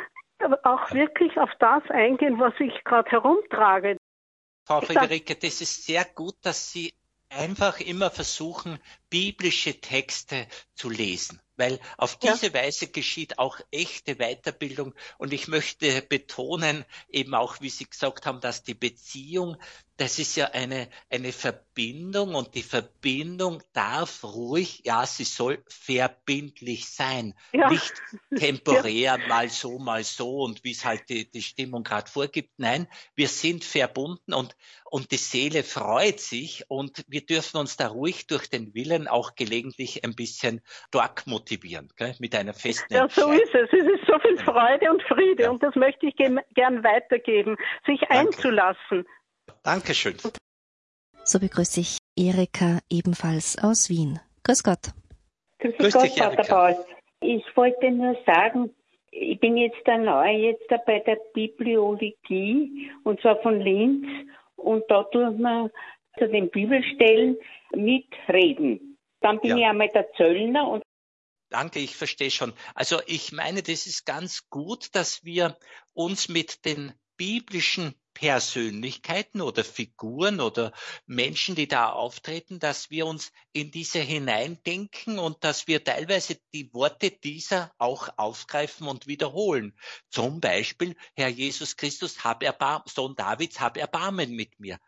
auch 0.64 0.92
wirklich 0.92 1.38
auf 1.38 1.52
das 1.60 1.84
eingehen, 1.90 2.40
was 2.40 2.54
ich 2.60 2.84
gerade 2.84 3.10
herumtrage. 3.10 3.98
Frau 4.66 4.82
Friederike, 4.82 5.36
das 5.36 5.62
ist 5.62 5.86
sehr 5.86 6.04
gut, 6.04 6.36
dass 6.44 6.72
Sie 6.72 6.94
einfach 7.30 7.80
immer 7.80 8.10
versuchen, 8.10 8.80
biblische 9.10 9.80
Texte 9.80 10.48
zu 10.74 10.90
lesen 10.90 11.42
weil 11.58 11.80
auf 11.98 12.18
diese 12.18 12.48
ja. 12.48 12.54
Weise 12.54 12.88
geschieht 12.88 13.40
auch 13.40 13.60
echte 13.72 14.16
Weiterbildung. 14.16 14.94
Und 15.18 15.34
ich 15.34 15.48
möchte 15.48 16.02
betonen, 16.02 16.86
eben 17.10 17.36
auch, 17.36 17.62
wie 17.62 17.70
Sie 17.70 17.86
gesagt 17.86 18.26
haben, 18.26 18.42
dass 18.42 18.64
die 18.64 18.74
Beziehung, 18.74 19.58
das 19.98 20.18
ist 20.18 20.36
ja 20.36 20.48
eine, 20.48 20.90
eine 21.10 21.32
Verbindung 21.32 22.34
und 22.34 22.56
die 22.56 22.64
Verbindung 22.64 23.62
darf 23.74 24.24
ruhig, 24.24 24.82
ja, 24.86 25.06
sie 25.06 25.24
soll 25.24 25.64
verbindlich 25.68 26.90
sein. 26.90 27.36
Ja. 27.52 27.70
Nicht 27.70 27.94
temporär, 28.36 29.18
ja. 29.20 29.28
mal 29.28 29.50
so, 29.50 29.78
mal 29.78 30.04
so 30.04 30.42
und 30.42 30.64
wie 30.64 30.72
es 30.72 30.84
halt 30.84 31.10
die, 31.10 31.30
die 31.30 31.44
Stimmung 31.44 31.84
gerade 31.84 32.10
vorgibt. 32.10 32.54
Nein, 32.58 32.88
wir 33.16 33.28
sind 33.28 33.64
verbunden 33.64 34.34
und, 34.34 34.56
und 34.86 35.12
die 35.12 35.18
Seele 35.18 35.64
freut 35.64 36.20
sich 36.20 36.70
und 36.70 37.04
wir 37.08 37.26
dürfen 37.26 37.58
uns 37.58 37.78
da 37.78 37.88
ruhig 37.88 38.26
durch 38.26 38.50
den 38.50 38.74
Willen 38.74 39.08
auch 39.08 39.36
gelegentlich 39.36 40.04
ein 40.04 40.16
bisschen 40.16 40.62
dort 40.90 41.28
motivieren, 41.44 41.90
gell? 41.98 42.16
mit 42.20 42.36
einer 42.36 42.54
festen 42.54 42.94
Ja, 42.94 43.08
so 43.10 43.32
ist 43.32 43.54
es. 43.54 43.70
Es 43.72 43.86
ist 43.86 44.08
so 44.08 44.18
viel 44.20 44.38
Freude 44.38 44.92
und 44.92 45.02
Friede 45.04 45.44
ja. 45.44 45.52
und 45.52 45.62
das 45.62 45.76
möchte 45.76 46.08
ich 46.08 46.16
gern 46.16 46.84
weitergeben, 46.84 47.58
sich 47.86 48.00
Danke. 48.02 48.30
einzulassen. 48.30 49.06
Dankeschön. 49.64 50.16
So 51.26 51.40
begrüße 51.40 51.82
ich 51.82 51.98
Erika 52.18 52.80
ebenfalls 52.90 53.58
aus 53.62 53.90
Wien. 53.90 54.20
Grüß 54.44 54.64
Gott. 54.64 54.92
Grüß, 55.60 55.78
Grüß 55.78 55.94
Gott, 55.94 56.04
dich, 56.04 56.18
Vater 56.18 56.44
Paul. 56.44 56.76
Ich 57.22 57.46
wollte 57.56 57.92
nur 57.92 58.18
sagen, 58.26 58.74
ich 59.12 59.40
bin 59.40 59.58
jetzt 59.58 59.82
da 59.86 59.98
neu 59.98 60.32
jetzt 60.32 60.66
da 60.70 60.78
bei 60.86 61.00
der 61.00 61.18
Bibliologie 61.34 62.92
und 63.04 63.22
zwar 63.22 63.42
von 63.42 63.60
Linz 63.60 64.06
und 64.56 64.84
da 64.90 65.04
tut 65.04 65.40
man 65.40 65.70
zu 66.18 66.28
den 66.28 66.50
Bibelstellen 66.50 67.38
mitreden. 67.74 68.98
Dann 69.22 69.40
bin 69.40 69.52
ja. 69.52 69.58
ich 69.58 69.66
einmal 69.66 69.90
der 69.90 70.12
Zöllner 70.14 70.68
und 70.68 70.84
Danke, 71.54 71.78
ich 71.78 71.96
verstehe 71.96 72.32
schon. 72.32 72.52
Also 72.74 73.00
ich 73.06 73.32
meine, 73.32 73.62
das 73.62 73.86
ist 73.86 74.08
ganz 74.08 74.50
gut, 74.50 74.88
dass 74.94 75.24
wir 75.24 75.56
uns 75.94 76.28
mit 76.28 76.66
den 76.66 76.94
biblischen 77.16 77.94
Persönlichkeiten 78.16 79.40
oder 79.40 79.64
Figuren 79.64 80.42
oder 80.42 80.74
Menschen, 81.06 81.54
die 81.54 81.68
da 81.68 81.92
auftreten, 81.92 82.58
dass 82.58 82.90
wir 82.90 83.06
uns 83.06 83.32
in 83.52 83.70
diese 83.70 84.00
hineindenken 84.00 85.20
und 85.20 85.44
dass 85.44 85.68
wir 85.68 85.84
teilweise 85.84 86.40
die 86.56 86.74
Worte 86.74 87.12
dieser 87.12 87.72
auch 87.78 88.10
aufgreifen 88.18 88.88
und 88.88 89.06
wiederholen. 89.06 89.78
Zum 90.10 90.40
Beispiel, 90.42 90.96
Herr 91.16 91.30
Jesus 91.30 91.78
Christus, 91.78 92.24
hab 92.24 92.42
Erbarmen, 92.42 92.88
Sohn 92.88 93.16
Davids, 93.16 93.60
hab 93.60 93.78
Erbarmen 93.78 94.32
mit 94.32 94.60
mir. 94.60 94.80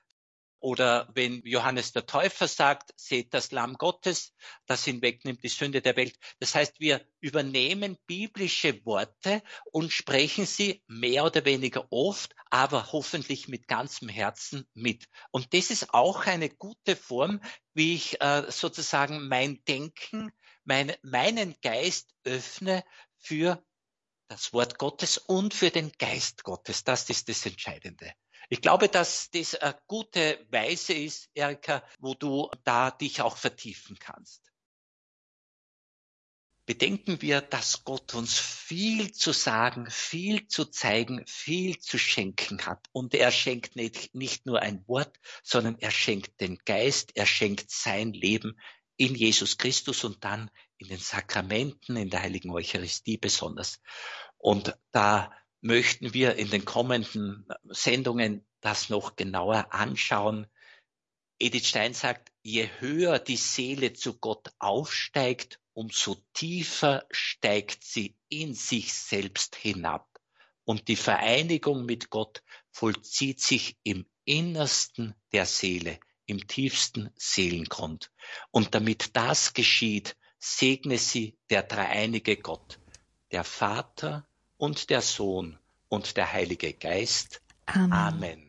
Oder 0.65 1.07
wenn 1.13 1.43
Johannes 1.45 1.91
der 1.91 2.07
Täufer 2.07 2.47
sagt, 2.47 2.91
seht 2.99 3.35
das 3.35 3.51
Lamm 3.51 3.75
Gottes, 3.75 4.33
das 4.65 4.83
hinwegnimmt 4.83 5.43
die 5.43 5.47
Sünde 5.47 5.79
der 5.79 5.95
Welt. 5.95 6.17
Das 6.39 6.55
heißt, 6.55 6.79
wir 6.79 7.07
übernehmen 7.19 7.99
biblische 8.07 8.83
Worte 8.83 9.43
und 9.71 9.93
sprechen 9.93 10.47
sie 10.47 10.81
mehr 10.87 11.23
oder 11.23 11.45
weniger 11.45 11.85
oft, 11.91 12.33
aber 12.49 12.91
hoffentlich 12.91 13.47
mit 13.47 13.67
ganzem 13.67 14.09
Herzen 14.09 14.67
mit. 14.73 15.05
Und 15.29 15.53
das 15.53 15.69
ist 15.69 15.93
auch 15.93 16.25
eine 16.25 16.49
gute 16.49 16.95
Form, 16.95 17.41
wie 17.75 17.93
ich 17.93 18.19
äh, 18.19 18.49
sozusagen 18.49 19.27
mein 19.27 19.63
Denken, 19.65 20.31
mein, 20.63 20.95
meinen 21.03 21.53
Geist 21.61 22.09
öffne 22.23 22.83
für 23.19 23.63
das 24.29 24.51
Wort 24.51 24.79
Gottes 24.79 25.19
und 25.19 25.53
für 25.53 25.69
den 25.69 25.91
Geist 25.99 26.43
Gottes. 26.43 26.83
Das 26.83 27.07
ist 27.11 27.29
das 27.29 27.45
Entscheidende. 27.45 28.15
Ich 28.49 28.61
glaube, 28.61 28.89
dass 28.89 29.29
das 29.31 29.55
eine 29.55 29.77
gute 29.87 30.45
Weise 30.49 30.93
ist, 30.93 31.29
Erika, 31.33 31.83
wo 31.99 32.13
du 32.13 32.49
da 32.63 32.91
dich 32.91 33.21
auch 33.21 33.37
vertiefen 33.37 33.97
kannst. 33.99 34.41
Bedenken 36.67 37.21
wir, 37.21 37.41
dass 37.41 37.83
Gott 37.83 38.15
uns 38.15 38.39
viel 38.39 39.11
zu 39.11 39.33
sagen, 39.33 39.87
viel 39.91 40.47
zu 40.47 40.65
zeigen, 40.65 41.23
viel 41.27 41.77
zu 41.77 41.99
schenken 41.99 42.65
hat. 42.65 42.87
Und 42.91 43.13
er 43.13 43.31
schenkt 43.31 43.75
nicht, 43.75 44.15
nicht 44.15 44.47
nur 44.47 44.61
ein 44.61 44.83
Wort, 44.87 45.19
sondern 45.43 45.77
er 45.77 45.91
schenkt 45.91 46.41
den 46.41 46.57
Geist, 46.65 47.11
er 47.15 47.27
schenkt 47.27 47.69
sein 47.69 48.13
Leben 48.13 48.59
in 48.97 49.13
Jesus 49.13 49.57
Christus 49.59 50.03
und 50.03 50.23
dann 50.23 50.49
in 50.77 50.87
den 50.87 50.97
Sakramenten, 50.97 51.97
in 51.97 52.09
der 52.09 52.21
heiligen 52.21 52.49
Eucharistie 52.49 53.17
besonders. 53.17 53.79
Und 54.37 54.75
da 54.91 55.31
möchten 55.65 56.13
wir 56.13 56.35
in 56.35 56.51
den 56.51 56.63
kommenden 56.63 57.47
Sendungen 57.63 58.45
das 58.61 58.89
noch 58.89 59.15
genauer 59.15 59.73
anschauen. 59.73 60.45
Edith 61.39 61.67
Stein 61.67 61.95
sagt, 61.95 62.31
je 62.43 62.69
höher 62.79 63.17
die 63.17 63.35
Seele 63.35 63.93
zu 63.93 64.19
Gott 64.19 64.53
aufsteigt, 64.59 65.59
umso 65.73 66.17
tiefer 66.33 67.07
steigt 67.09 67.83
sie 67.83 68.15
in 68.29 68.53
sich 68.53 68.93
selbst 68.93 69.55
hinab. 69.55 70.07
Und 70.65 70.87
die 70.87 70.95
Vereinigung 70.95 71.85
mit 71.85 72.11
Gott 72.11 72.43
vollzieht 72.69 73.41
sich 73.41 73.75
im 73.81 74.05
Innersten 74.23 75.15
der 75.31 75.47
Seele, 75.47 75.99
im 76.27 76.47
tiefsten 76.47 77.09
Seelengrund. 77.15 78.11
Und 78.51 78.75
damit 78.75 79.15
das 79.15 79.55
geschieht, 79.55 80.15
segne 80.37 80.99
sie 80.99 81.39
der 81.49 81.63
dreieinige 81.63 82.37
Gott, 82.37 82.79
der 83.31 83.43
Vater, 83.43 84.27
und 84.57 84.89
der 84.89 85.01
Sohn 85.01 85.57
und 85.89 86.17
der 86.17 86.31
Heilige 86.31 86.73
Geist. 86.73 87.41
Amen. 87.65 87.91
Amen. 87.91 88.44